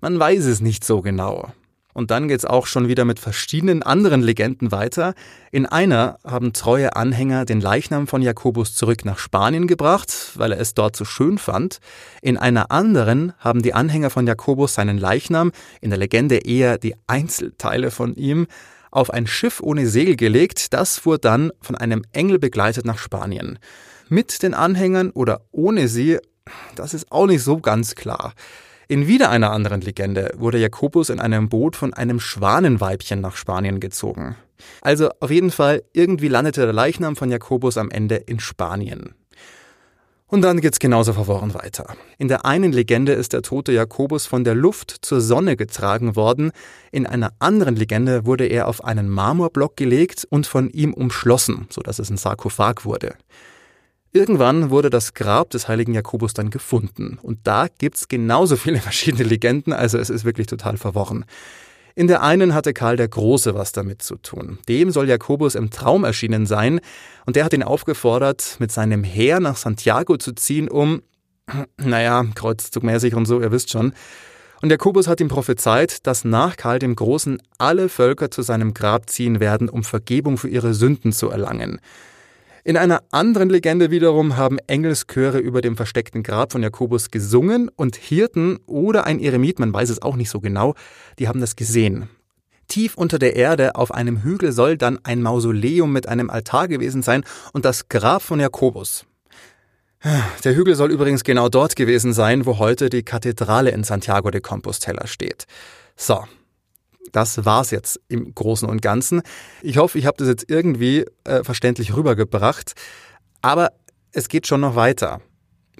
Man 0.00 0.18
weiß 0.18 0.44
es 0.46 0.60
nicht 0.60 0.84
so 0.84 1.00
genau. 1.02 1.52
Und 1.98 2.12
dann 2.12 2.28
geht's 2.28 2.44
auch 2.44 2.68
schon 2.68 2.86
wieder 2.86 3.04
mit 3.04 3.18
verschiedenen 3.18 3.82
anderen 3.82 4.22
Legenden 4.22 4.70
weiter. 4.70 5.14
In 5.50 5.66
einer 5.66 6.20
haben 6.24 6.52
treue 6.52 6.94
Anhänger 6.94 7.44
den 7.44 7.60
Leichnam 7.60 8.06
von 8.06 8.22
Jakobus 8.22 8.72
zurück 8.76 9.04
nach 9.04 9.18
Spanien 9.18 9.66
gebracht, 9.66 10.14
weil 10.36 10.52
er 10.52 10.60
es 10.60 10.74
dort 10.74 10.94
so 10.94 11.04
schön 11.04 11.38
fand. 11.38 11.78
In 12.22 12.36
einer 12.36 12.70
anderen 12.70 13.32
haben 13.40 13.62
die 13.62 13.74
Anhänger 13.74 14.10
von 14.10 14.28
Jakobus 14.28 14.74
seinen 14.74 14.96
Leichnam, 14.96 15.50
in 15.80 15.90
der 15.90 15.98
Legende 15.98 16.36
eher 16.36 16.78
die 16.78 16.94
Einzelteile 17.08 17.90
von 17.90 18.14
ihm, 18.14 18.46
auf 18.92 19.10
ein 19.10 19.26
Schiff 19.26 19.60
ohne 19.60 19.88
Segel 19.88 20.14
gelegt. 20.14 20.72
Das 20.72 21.00
fuhr 21.00 21.18
dann 21.18 21.50
von 21.60 21.74
einem 21.74 22.04
Engel 22.12 22.38
begleitet 22.38 22.84
nach 22.84 22.98
Spanien. 22.98 23.58
Mit 24.08 24.44
den 24.44 24.54
Anhängern 24.54 25.10
oder 25.10 25.40
ohne 25.50 25.88
sie, 25.88 26.18
das 26.76 26.94
ist 26.94 27.10
auch 27.10 27.26
nicht 27.26 27.42
so 27.42 27.58
ganz 27.58 27.96
klar. 27.96 28.34
In 28.90 29.06
wieder 29.06 29.28
einer 29.28 29.50
anderen 29.52 29.82
Legende 29.82 30.32
wurde 30.38 30.56
Jakobus 30.56 31.10
in 31.10 31.20
einem 31.20 31.50
Boot 31.50 31.76
von 31.76 31.92
einem 31.92 32.18
Schwanenweibchen 32.18 33.20
nach 33.20 33.36
Spanien 33.36 33.80
gezogen. 33.80 34.34
Also 34.80 35.10
auf 35.20 35.30
jeden 35.30 35.50
Fall, 35.50 35.82
irgendwie 35.92 36.28
landete 36.28 36.62
der 36.62 36.72
Leichnam 36.72 37.14
von 37.14 37.30
Jakobus 37.30 37.76
am 37.76 37.90
Ende 37.90 38.16
in 38.16 38.40
Spanien. 38.40 39.14
Und 40.26 40.40
dann 40.40 40.62
geht's 40.62 40.78
genauso 40.78 41.12
verworren 41.12 41.52
weiter. 41.52 41.96
In 42.16 42.28
der 42.28 42.46
einen 42.46 42.72
Legende 42.72 43.12
ist 43.12 43.34
der 43.34 43.42
tote 43.42 43.72
Jakobus 43.72 44.24
von 44.24 44.42
der 44.42 44.54
Luft 44.54 44.96
zur 45.02 45.20
Sonne 45.20 45.56
getragen 45.56 46.16
worden, 46.16 46.50
in 46.90 47.06
einer 47.06 47.32
anderen 47.40 47.76
Legende 47.76 48.24
wurde 48.24 48.46
er 48.46 48.68
auf 48.68 48.82
einen 48.82 49.10
Marmorblock 49.10 49.76
gelegt 49.76 50.26
und 50.30 50.46
von 50.46 50.70
ihm 50.70 50.94
umschlossen, 50.94 51.66
so 51.68 51.82
dass 51.82 51.98
es 51.98 52.08
ein 52.08 52.16
Sarkophag 52.16 52.86
wurde. 52.86 53.16
Irgendwann 54.12 54.70
wurde 54.70 54.88
das 54.88 55.12
Grab 55.12 55.50
des 55.50 55.68
heiligen 55.68 55.92
Jakobus 55.92 56.32
dann 56.32 56.50
gefunden. 56.50 57.18
Und 57.20 57.40
da 57.44 57.66
gibt's 57.78 58.08
genauso 58.08 58.56
viele 58.56 58.80
verschiedene 58.80 59.24
Legenden, 59.24 59.72
also 59.72 59.98
es 59.98 60.10
ist 60.10 60.24
wirklich 60.24 60.46
total 60.46 60.76
verworren. 60.76 61.24
In 61.94 62.06
der 62.06 62.22
einen 62.22 62.54
hatte 62.54 62.74
Karl 62.74 62.96
der 62.96 63.08
Große 63.08 63.54
was 63.56 63.72
damit 63.72 64.02
zu 64.02 64.14
tun. 64.16 64.60
Dem 64.68 64.92
soll 64.92 65.08
Jakobus 65.08 65.56
im 65.56 65.70
Traum 65.70 66.04
erschienen 66.04 66.46
sein 66.46 66.80
und 67.26 67.34
der 67.34 67.44
hat 67.44 67.52
ihn 67.52 67.64
aufgefordert, 67.64 68.56
mit 68.60 68.70
seinem 68.70 69.02
Heer 69.02 69.40
nach 69.40 69.56
Santiago 69.56 70.16
zu 70.16 70.32
ziehen, 70.32 70.68
um, 70.68 71.02
naja, 71.76 72.24
kreuzzugmäßig 72.34 73.14
und 73.14 73.26
so, 73.26 73.40
ihr 73.40 73.50
wisst 73.50 73.70
schon. 73.70 73.94
Und 74.62 74.70
Jakobus 74.70 75.08
hat 75.08 75.20
ihm 75.20 75.28
prophezeit, 75.28 76.06
dass 76.06 76.24
nach 76.24 76.56
Karl 76.56 76.78
dem 76.78 76.94
Großen 76.94 77.42
alle 77.58 77.88
Völker 77.88 78.30
zu 78.30 78.42
seinem 78.42 78.74
Grab 78.74 79.10
ziehen 79.10 79.40
werden, 79.40 79.68
um 79.68 79.84
Vergebung 79.84 80.38
für 80.38 80.48
ihre 80.48 80.74
Sünden 80.74 81.12
zu 81.12 81.30
erlangen. 81.30 81.80
In 82.68 82.76
einer 82.76 83.02
anderen 83.12 83.48
Legende 83.48 83.90
wiederum 83.90 84.36
haben 84.36 84.58
Engelschöre 84.66 85.38
über 85.38 85.62
dem 85.62 85.74
versteckten 85.74 86.22
Grab 86.22 86.52
von 86.52 86.62
Jakobus 86.62 87.10
gesungen 87.10 87.70
und 87.74 87.96
Hirten 87.96 88.58
oder 88.66 89.06
ein 89.06 89.20
Eremit, 89.20 89.58
man 89.58 89.72
weiß 89.72 89.88
es 89.88 90.02
auch 90.02 90.16
nicht 90.16 90.28
so 90.28 90.38
genau, 90.38 90.74
die 91.18 91.28
haben 91.28 91.40
das 91.40 91.56
gesehen. 91.56 92.10
Tief 92.66 92.94
unter 92.94 93.18
der 93.18 93.36
Erde 93.36 93.74
auf 93.74 93.90
einem 93.90 94.22
Hügel 94.22 94.52
soll 94.52 94.76
dann 94.76 94.98
ein 95.02 95.22
Mausoleum 95.22 95.90
mit 95.90 96.10
einem 96.10 96.28
Altar 96.28 96.68
gewesen 96.68 97.00
sein 97.00 97.24
und 97.54 97.64
das 97.64 97.88
Grab 97.88 98.20
von 98.20 98.38
Jakobus. 98.38 99.06
Der 100.44 100.54
Hügel 100.54 100.74
soll 100.74 100.90
übrigens 100.90 101.24
genau 101.24 101.48
dort 101.48 101.74
gewesen 101.74 102.12
sein, 102.12 102.44
wo 102.44 102.58
heute 102.58 102.90
die 102.90 103.02
Kathedrale 103.02 103.70
in 103.70 103.82
Santiago 103.82 104.30
de 104.30 104.42
Compostela 104.42 105.06
steht. 105.06 105.46
So, 105.96 106.22
das 107.12 107.44
war's 107.44 107.70
jetzt 107.70 108.00
im 108.08 108.34
Großen 108.34 108.68
und 108.68 108.82
Ganzen. 108.82 109.22
Ich 109.62 109.78
hoffe, 109.78 109.98
ich 109.98 110.06
habe 110.06 110.16
das 110.18 110.28
jetzt 110.28 110.48
irgendwie 110.48 111.04
äh, 111.24 111.44
verständlich 111.44 111.96
rübergebracht. 111.96 112.72
Aber 113.42 113.72
es 114.12 114.28
geht 114.28 114.46
schon 114.46 114.60
noch 114.60 114.76
weiter. 114.76 115.20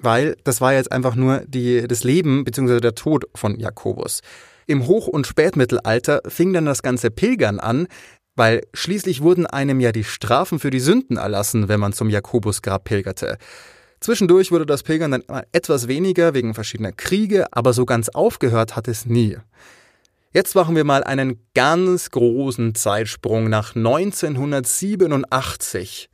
Weil 0.01 0.37
das 0.43 0.61
war 0.61 0.73
jetzt 0.73 0.91
einfach 0.91 1.15
nur 1.15 1.43
die, 1.45 1.87
das 1.87 2.03
Leben 2.03 2.43
bzw. 2.45 2.79
der 2.79 2.95
Tod 2.95 3.25
von 3.35 3.59
Jakobus. 3.59 4.21
Im 4.65 4.87
Hoch- 4.87 5.07
und 5.07 5.27
Spätmittelalter 5.27 6.21
fing 6.27 6.53
dann 6.53 6.65
das 6.65 6.83
ganze 6.83 7.11
Pilgern 7.11 7.59
an, 7.59 7.87
weil 8.35 8.61
schließlich 8.73 9.21
wurden 9.21 9.45
einem 9.45 9.79
ja 9.79 9.91
die 9.91 10.03
Strafen 10.03 10.59
für 10.59 10.69
die 10.69 10.79
Sünden 10.79 11.17
erlassen, 11.17 11.67
wenn 11.67 11.79
man 11.79 11.91
zum 11.91 12.09
Jakobusgrab 12.09 12.85
pilgerte. 12.85 13.37
Zwischendurch 13.99 14.51
wurde 14.51 14.65
das 14.65 14.83
Pilgern 14.83 15.11
dann 15.11 15.23
etwas 15.51 15.89
weniger 15.89 16.33
wegen 16.33 16.53
verschiedener 16.53 16.93
Kriege, 16.93 17.47
aber 17.51 17.73
so 17.73 17.85
ganz 17.85 18.07
aufgehört 18.07 18.77
hat 18.77 18.87
es 18.87 19.05
nie. 19.05 19.37
Jetzt 20.31 20.53
machen 20.53 20.75
wir 20.75 20.83
mal 20.83 21.03
einen 21.03 21.39
ganz 21.55 22.11
großen 22.11 22.75
Zeitsprung 22.75 23.49
nach 23.49 23.75
1987. 23.75 26.07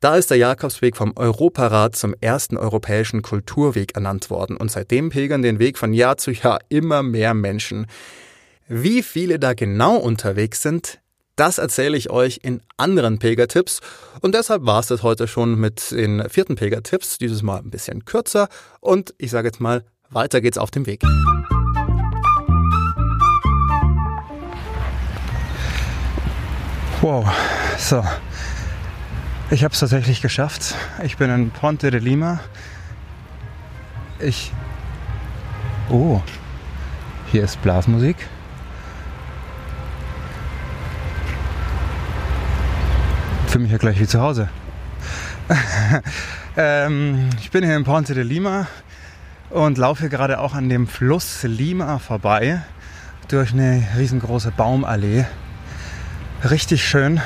Da 0.00 0.16
ist 0.16 0.30
der 0.30 0.38
Jakobsweg 0.38 0.96
vom 0.96 1.12
Europarat 1.16 1.94
zum 1.94 2.14
ersten 2.18 2.56
europäischen 2.56 3.20
Kulturweg 3.20 3.94
ernannt 3.94 4.30
worden 4.30 4.56
und 4.56 4.70
seitdem 4.70 5.10
pilgern 5.10 5.42
den 5.42 5.58
Weg 5.58 5.76
von 5.76 5.92
Jahr 5.92 6.16
zu 6.16 6.30
Jahr 6.30 6.60
immer 6.70 7.02
mehr 7.02 7.34
Menschen. 7.34 7.88
Wie 8.68 9.02
viele 9.02 9.38
da 9.38 9.52
genau 9.52 9.96
unterwegs 9.96 10.62
sind, 10.62 11.00
das 11.36 11.58
erzähle 11.58 11.98
ich 11.98 12.08
euch 12.08 12.40
in 12.42 12.62
anderen 12.78 13.18
Pilgertipps 13.18 13.80
und 14.22 14.34
deshalb 14.34 14.64
war 14.64 14.80
es 14.80 14.86
das 14.86 15.02
heute 15.02 15.28
schon 15.28 15.60
mit 15.60 15.90
den 15.90 16.26
vierten 16.30 16.56
Pilgertipps, 16.56 17.18
dieses 17.18 17.42
Mal 17.42 17.58
ein 17.58 17.70
bisschen 17.70 18.06
kürzer 18.06 18.48
und 18.80 19.12
ich 19.18 19.30
sage 19.30 19.48
jetzt 19.48 19.60
mal, 19.60 19.84
weiter 20.08 20.40
geht's 20.40 20.56
auf 20.56 20.70
dem 20.70 20.86
Weg. 20.86 21.02
Wow, 27.02 27.26
so. 27.78 28.04
Ich 29.50 29.64
habe 29.64 29.74
es 29.74 29.80
tatsächlich 29.80 30.22
geschafft. 30.22 30.76
Ich 31.02 31.16
bin 31.16 31.30
in 31.30 31.50
Ponte 31.50 31.90
de 31.90 31.98
Lima. 31.98 32.38
Ich. 34.20 34.52
Oh, 35.90 36.20
hier 37.32 37.42
ist 37.42 37.60
Blasmusik. 37.60 38.28
Für 43.48 43.58
mich 43.58 43.72
ja 43.72 43.78
gleich 43.78 43.98
wie 43.98 44.06
zu 44.06 44.20
Hause. 44.20 44.48
ähm, 46.56 47.30
ich 47.40 47.50
bin 47.50 47.64
hier 47.64 47.74
in 47.74 47.82
Ponte 47.82 48.14
de 48.14 48.22
Lima 48.22 48.68
und 49.50 49.76
laufe 49.76 50.08
gerade 50.08 50.38
auch 50.38 50.54
an 50.54 50.68
dem 50.68 50.86
Fluss 50.86 51.42
Lima 51.42 51.98
vorbei 51.98 52.62
durch 53.26 53.52
eine 53.52 53.88
riesengroße 53.96 54.52
Baumallee 54.52 55.26
richtig 56.50 56.84
schön. 56.86 57.20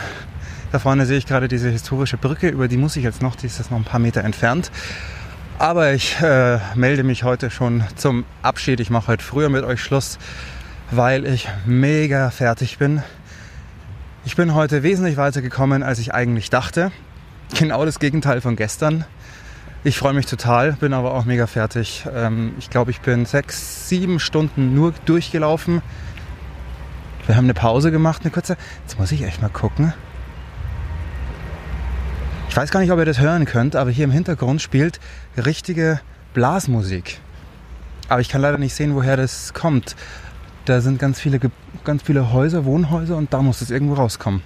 Da 0.73 0.79
vorne 0.79 1.07
sehe 1.07 1.19
ich 1.19 1.27
gerade 1.27 1.49
diese 1.49 1.71
historische 1.71 2.17
Brücke, 2.17 2.49
über 2.49 2.69
die 2.69 2.77
muss 2.77 2.97
ich 2.97 3.05
jetzt 3.05 3.23
noch, 3.23 3.37
die 3.37 3.47
ist 3.47 3.59
jetzt 3.59 3.71
noch 3.71 3.79
ein 3.79 3.85
paar 3.85 4.01
Meter 4.01 4.25
entfernt. 4.25 4.71
Aber 5.59 5.93
ich 5.93 6.21
äh, 6.21 6.59
melde 6.75 7.03
mich 7.03 7.23
heute 7.23 7.51
schon 7.51 7.85
zum 7.95 8.25
Abschied. 8.43 8.81
Ich 8.81 8.91
mache 8.91 9.09
heute 9.09 9.25
früher 9.25 9.49
mit 9.49 9.65
euch 9.65 9.81
Schluss. 9.81 10.19
weil 10.91 11.27
ich 11.27 11.49
mega 11.65 12.31
fertig 12.31 12.79
bin. 12.79 13.03
Ich 14.25 14.37
bin 14.37 14.55
heute 14.55 14.83
wesentlich 14.83 15.17
weiter 15.17 15.43
gekommen, 15.43 15.83
als 15.83 15.99
ich 15.99 16.15
eigentlich 16.15 16.51
dachte. 16.51 16.93
Genau 17.59 17.85
das 17.85 17.99
Gegenteil 17.99 18.41
von 18.41 18.57
gestern. 18.57 19.05
Ich 19.85 19.99
freue 19.99 20.15
mich 20.15 20.27
total, 20.27 20.73
bin 20.73 20.93
aber 20.93 21.15
auch 21.15 21.25
mega 21.25 21.47
fertig. 21.47 22.07
Ähm, 22.13 22.55
ich 22.59 22.71
glaube, 22.71 22.91
ich 22.91 23.01
bin 23.01 23.25
sechs, 23.25 23.89
sieben 23.89 24.19
Stunden 24.19 24.75
nur 24.75 24.93
durchgelaufen. 25.05 25.83
Wir 27.27 27.37
haben 27.37 27.45
eine 27.45 27.55
Pause 27.55 27.91
gemacht, 27.91 28.23
eine 28.23 28.31
kurze. 28.31 28.57
Jetzt 28.83 28.99
muss 28.99 29.13
ich 29.13 29.23
echt 29.23 29.43
mal 29.43 29.49
gucken. 29.49 29.93
Ich 32.49 32.57
weiß 32.57 32.71
gar 32.71 32.81
nicht, 32.81 32.93
ob 32.93 32.99
ihr 32.99 33.05
das 33.05 33.21
hören 33.21 33.45
könnt, 33.45 33.77
aber 33.77 33.91
hier 33.91 34.05
im 34.05 34.11
Hintergrund 34.11 34.63
spielt 34.63 35.01
richtige 35.37 36.01
Blasmusik. 36.35 37.21
Aber 38.09 38.21
ich 38.21 38.29
kann 38.29 38.41
leider 38.41 38.59
nicht 38.59 38.75
sehen, 38.75 38.95
woher 38.95 39.17
das 39.17 39.53
kommt. 39.53 39.97
Da 40.65 40.81
sind 40.81 40.99
ganz 40.99 41.21
viele, 41.21 41.41
ganz 41.85 42.03
viele 42.03 42.33
Häuser, 42.33 42.65
Wohnhäuser 42.65 43.17
und 43.17 43.33
da 43.33 43.43
muss 43.43 43.61
es 43.61 43.71
irgendwo 43.71 43.95
rauskommen. 43.95 44.43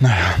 Naja, 0.00 0.36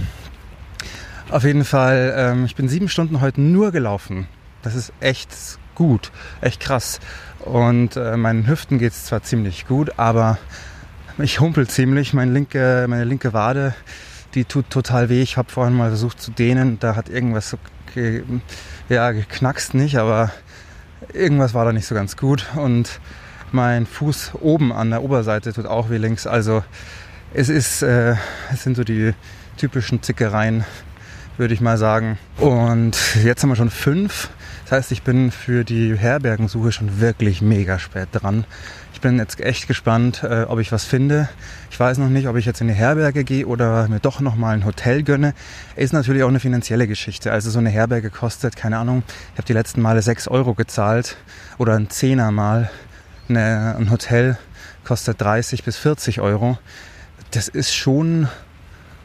auf 1.30 1.44
jeden 1.44 1.64
Fall, 1.64 2.14
ähm, 2.16 2.44
ich 2.46 2.56
bin 2.56 2.68
sieben 2.68 2.88
Stunden 2.88 3.20
heute 3.20 3.40
nur 3.40 3.70
gelaufen. 3.70 4.26
Das 4.62 4.74
ist 4.74 4.92
echt 5.00 5.30
gut, 5.74 6.10
echt 6.40 6.60
krass. 6.60 7.00
Und 7.40 7.96
äh, 7.96 8.16
meinen 8.16 8.46
Hüften 8.46 8.78
geht 8.78 8.92
es 8.92 9.04
zwar 9.04 9.22
ziemlich 9.22 9.66
gut, 9.66 9.98
aber 9.98 10.38
ich 11.24 11.40
humpel 11.40 11.66
ziemlich. 11.68 12.14
Meine 12.14 12.32
linke, 12.32 12.86
meine 12.88 13.04
linke 13.04 13.32
Wade, 13.32 13.74
die 14.34 14.44
tut 14.44 14.70
total 14.70 15.08
weh. 15.08 15.22
Ich 15.22 15.36
habe 15.36 15.50
vorhin 15.50 15.76
mal 15.76 15.88
versucht 15.88 16.20
zu 16.20 16.30
dehnen. 16.30 16.78
Da 16.78 16.96
hat 16.96 17.08
irgendwas 17.08 17.50
so 17.50 17.58
ge 17.94 18.22
ja, 18.88 19.10
geknackst 19.10 19.74
nicht, 19.74 19.96
aber 19.98 20.30
irgendwas 21.12 21.54
war 21.54 21.64
da 21.64 21.72
nicht 21.72 21.86
so 21.86 21.94
ganz 21.94 22.16
gut. 22.16 22.46
Und 22.56 23.00
mein 23.52 23.86
Fuß 23.86 24.32
oben 24.40 24.72
an 24.72 24.90
der 24.90 25.02
Oberseite 25.02 25.52
tut 25.52 25.66
auch 25.66 25.90
weh 25.90 25.96
links. 25.96 26.26
Also 26.26 26.62
es 27.34 27.48
ist, 27.48 27.82
äh, 27.82 28.14
es 28.52 28.62
sind 28.62 28.76
so 28.76 28.84
die 28.84 29.12
typischen 29.56 30.02
Zickereien, 30.02 30.64
würde 31.36 31.54
ich 31.54 31.60
mal 31.60 31.78
sagen. 31.78 32.18
Und 32.36 32.96
jetzt 33.22 33.42
haben 33.42 33.50
wir 33.50 33.56
schon 33.56 33.70
fünf. 33.70 34.30
Das 34.64 34.72
heißt, 34.72 34.92
ich 34.92 35.02
bin 35.02 35.30
für 35.30 35.64
die 35.64 35.96
Herbergensuche 35.96 36.72
schon 36.72 37.00
wirklich 37.00 37.42
mega 37.42 37.78
spät 37.78 38.08
dran. 38.12 38.44
Ich 38.98 39.02
bin 39.02 39.16
jetzt 39.16 39.38
echt 39.38 39.68
gespannt, 39.68 40.24
äh, 40.24 40.42
ob 40.48 40.58
ich 40.58 40.72
was 40.72 40.84
finde. 40.84 41.28
Ich 41.70 41.78
weiß 41.78 41.98
noch 41.98 42.08
nicht, 42.08 42.26
ob 42.26 42.34
ich 42.34 42.44
jetzt 42.46 42.60
in 42.60 42.66
eine 42.68 42.76
Herberge 42.76 43.22
gehe 43.22 43.46
oder 43.46 43.86
mir 43.86 44.00
doch 44.00 44.18
nochmal 44.18 44.56
ein 44.56 44.64
Hotel 44.64 45.04
gönne. 45.04 45.34
Ist 45.76 45.92
natürlich 45.92 46.24
auch 46.24 46.28
eine 46.28 46.40
finanzielle 46.40 46.88
Geschichte. 46.88 47.30
Also 47.30 47.48
so 47.48 47.60
eine 47.60 47.70
Herberge 47.70 48.10
kostet, 48.10 48.56
keine 48.56 48.76
Ahnung, 48.76 49.04
ich 49.06 49.38
habe 49.38 49.46
die 49.46 49.52
letzten 49.52 49.82
Male 49.82 50.02
sechs 50.02 50.26
Euro 50.26 50.54
gezahlt 50.54 51.16
oder 51.58 51.74
ein 51.74 51.90
Zehner 51.90 52.32
mal. 52.32 52.70
Eine, 53.28 53.76
ein 53.78 53.88
Hotel 53.92 54.36
kostet 54.82 55.20
30 55.20 55.62
bis 55.62 55.76
40 55.76 56.20
Euro. 56.20 56.58
Das 57.30 57.46
ist 57.46 57.72
schon 57.72 58.26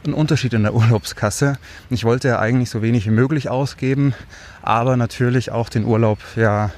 ein 0.04 0.12
Unterschied 0.12 0.54
in 0.54 0.64
der 0.64 0.74
Urlaubskasse. 0.74 1.56
Ich 1.88 2.02
wollte 2.02 2.26
ja 2.26 2.40
eigentlich 2.40 2.68
so 2.68 2.82
wenig 2.82 3.06
wie 3.06 3.12
möglich 3.12 3.48
ausgeben, 3.48 4.12
aber 4.60 4.96
natürlich 4.96 5.52
auch 5.52 5.68
den 5.68 5.84
Urlaub 5.84 6.18
ja 6.34 6.72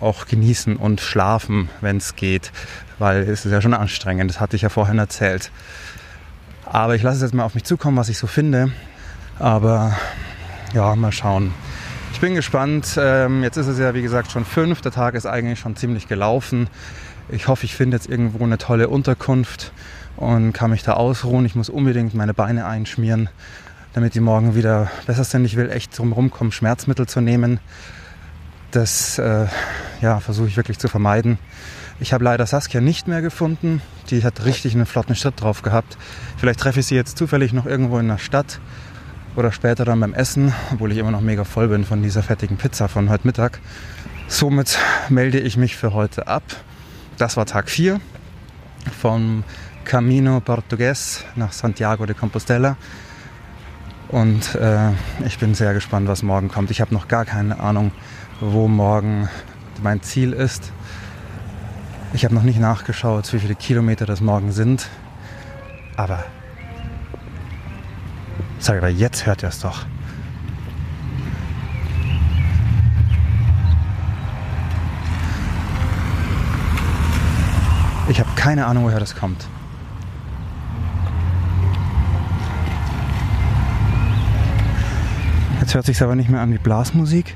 auch 0.00 0.26
genießen 0.26 0.76
und 0.76 1.00
schlafen, 1.00 1.68
wenn 1.80 1.96
es 1.96 2.16
geht, 2.16 2.52
weil 2.98 3.22
es 3.22 3.44
ist 3.44 3.52
ja 3.52 3.60
schon 3.60 3.74
anstrengend. 3.74 4.30
Das 4.30 4.40
hatte 4.40 4.56
ich 4.56 4.62
ja 4.62 4.68
vorhin 4.68 4.98
erzählt. 4.98 5.50
Aber 6.64 6.94
ich 6.94 7.02
lasse 7.02 7.16
es 7.16 7.22
jetzt 7.22 7.34
mal 7.34 7.44
auf 7.44 7.54
mich 7.54 7.64
zukommen, 7.64 7.96
was 7.96 8.08
ich 8.08 8.18
so 8.18 8.26
finde. 8.26 8.72
Aber 9.38 9.96
ja, 10.74 10.94
mal 10.96 11.12
schauen. 11.12 11.54
Ich 12.12 12.20
bin 12.20 12.34
gespannt. 12.34 12.96
Ähm, 12.98 13.42
jetzt 13.42 13.56
ist 13.56 13.66
es 13.66 13.78
ja, 13.78 13.94
wie 13.94 14.02
gesagt, 14.02 14.32
schon 14.32 14.44
fünf. 14.44 14.80
Der 14.80 14.92
Tag 14.92 15.14
ist 15.14 15.26
eigentlich 15.26 15.58
schon 15.58 15.76
ziemlich 15.76 16.08
gelaufen. 16.08 16.68
Ich 17.28 17.48
hoffe, 17.48 17.66
ich 17.66 17.74
finde 17.74 17.96
jetzt 17.96 18.08
irgendwo 18.08 18.42
eine 18.44 18.58
tolle 18.58 18.88
Unterkunft 18.88 19.72
und 20.16 20.52
kann 20.52 20.70
mich 20.70 20.82
da 20.82 20.94
ausruhen. 20.94 21.44
Ich 21.44 21.54
muss 21.54 21.68
unbedingt 21.68 22.14
meine 22.14 22.34
Beine 22.34 22.66
einschmieren, 22.66 23.28
damit 23.92 24.14
die 24.14 24.20
morgen 24.20 24.54
wieder 24.54 24.90
besser 25.06 25.24
sind. 25.24 25.44
Ich 25.44 25.56
will 25.56 25.70
echt 25.70 25.98
drum 25.98 26.12
rumkommen, 26.12 26.52
Schmerzmittel 26.52 27.06
zu 27.06 27.20
nehmen. 27.20 27.60
Das 28.76 29.18
äh, 29.18 29.46
ja, 30.02 30.20
versuche 30.20 30.48
ich 30.48 30.58
wirklich 30.58 30.78
zu 30.78 30.88
vermeiden. 30.88 31.38
Ich 31.98 32.12
habe 32.12 32.22
leider 32.22 32.44
Saskia 32.44 32.82
nicht 32.82 33.08
mehr 33.08 33.22
gefunden. 33.22 33.80
Die 34.10 34.22
hat 34.22 34.44
richtig 34.44 34.74
einen 34.74 34.84
flotten 34.84 35.14
Schritt 35.14 35.40
drauf 35.40 35.62
gehabt. 35.62 35.96
Vielleicht 36.36 36.60
treffe 36.60 36.80
ich 36.80 36.86
sie 36.86 36.94
jetzt 36.94 37.16
zufällig 37.16 37.54
noch 37.54 37.64
irgendwo 37.64 37.98
in 37.98 38.08
der 38.08 38.18
Stadt 38.18 38.60
oder 39.34 39.50
später 39.50 39.86
dann 39.86 40.00
beim 40.00 40.12
Essen, 40.12 40.52
obwohl 40.74 40.92
ich 40.92 40.98
immer 40.98 41.10
noch 41.10 41.22
mega 41.22 41.44
voll 41.44 41.68
bin 41.68 41.86
von 41.86 42.02
dieser 42.02 42.22
fettigen 42.22 42.58
Pizza 42.58 42.86
von 42.86 43.08
heute 43.08 43.26
Mittag. 43.26 43.60
Somit 44.28 44.78
melde 45.08 45.40
ich 45.40 45.56
mich 45.56 45.74
für 45.74 45.94
heute 45.94 46.26
ab. 46.26 46.42
Das 47.16 47.38
war 47.38 47.46
Tag 47.46 47.70
4 47.70 47.98
vom 49.00 49.42
Camino 49.86 50.40
Portugues 50.40 51.24
nach 51.34 51.52
Santiago 51.52 52.04
de 52.04 52.14
Compostela. 52.14 52.76
Und 54.08 54.54
äh, 54.54 54.90
ich 55.24 55.38
bin 55.38 55.54
sehr 55.54 55.72
gespannt, 55.72 56.08
was 56.08 56.22
morgen 56.22 56.48
kommt. 56.48 56.70
Ich 56.70 56.82
habe 56.82 56.92
noch 56.92 57.08
gar 57.08 57.24
keine 57.24 57.58
Ahnung, 57.58 57.90
wo 58.40 58.68
morgen 58.68 59.28
mein 59.82 60.02
Ziel 60.02 60.32
ist. 60.32 60.72
Ich 62.12 62.24
habe 62.24 62.34
noch 62.34 62.42
nicht 62.42 62.60
nachgeschaut, 62.60 63.32
wie 63.32 63.38
viele 63.38 63.54
Kilometer 63.54 64.06
das 64.06 64.20
morgen 64.20 64.52
sind. 64.52 64.88
Aber, 65.96 66.24
sag 68.58 68.78
aber 68.78 68.88
jetzt 68.88 69.26
hört 69.26 69.42
ihr 69.42 69.48
es 69.48 69.60
doch. 69.60 69.86
Ich 78.08 78.20
habe 78.20 78.30
keine 78.36 78.66
Ahnung, 78.66 78.84
woher 78.84 79.00
das 79.00 79.16
kommt. 79.16 79.48
Jetzt 85.60 85.74
hört 85.74 85.86
sich 85.86 86.00
aber 86.00 86.14
nicht 86.14 86.30
mehr 86.30 86.40
an 86.40 86.52
wie 86.52 86.58
Blasmusik, 86.58 87.34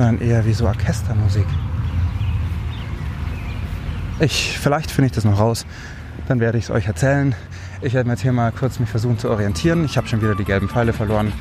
sondern 0.00 0.26
eher 0.26 0.46
wie 0.46 0.54
so 0.54 0.66
Orchestermusik. 0.66 1.44
Ich, 4.18 4.58
vielleicht 4.58 4.90
finde 4.90 5.06
ich 5.06 5.12
das 5.12 5.24
noch 5.24 5.38
raus, 5.38 5.66
dann 6.26 6.40
werde 6.40 6.56
ich 6.56 6.64
es 6.64 6.70
euch 6.70 6.86
erzählen. 6.86 7.34
Ich 7.82 7.92
werde 7.92 8.08
mir 8.08 8.14
jetzt 8.14 8.22
hier 8.22 8.32
mal 8.32 8.50
kurz 8.50 8.78
mich 8.78 8.88
versuchen 8.88 9.18
zu 9.18 9.28
orientieren. 9.28 9.84
Ich 9.84 9.98
habe 9.98 10.08
schon 10.08 10.22
wieder 10.22 10.34
die 10.34 10.44
gelben 10.44 10.70
Pfeile 10.70 10.94
verloren. 10.94 11.34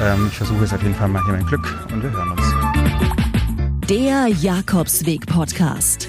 Ähm, 0.00 0.28
ich 0.30 0.38
versuche 0.38 0.64
es 0.64 0.72
auf 0.72 0.82
jeden 0.82 0.94
Fall 0.94 1.08
mal 1.08 1.22
hier 1.26 1.34
mein 1.34 1.44
Glück 1.44 1.86
und 1.92 2.02
wir 2.02 2.10
hören 2.10 2.30
uns. 2.30 3.86
Der 3.90 4.28
Jakobsweg 4.28 5.26
Podcast. 5.26 6.08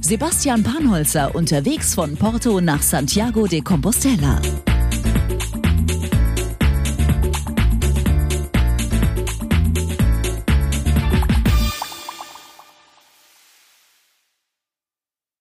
Sebastian 0.00 0.62
Panholzer 0.62 1.34
unterwegs 1.34 1.96
von 1.96 2.16
Porto 2.16 2.60
nach 2.60 2.82
Santiago 2.82 3.48
de 3.48 3.60
Compostela. 3.60 4.40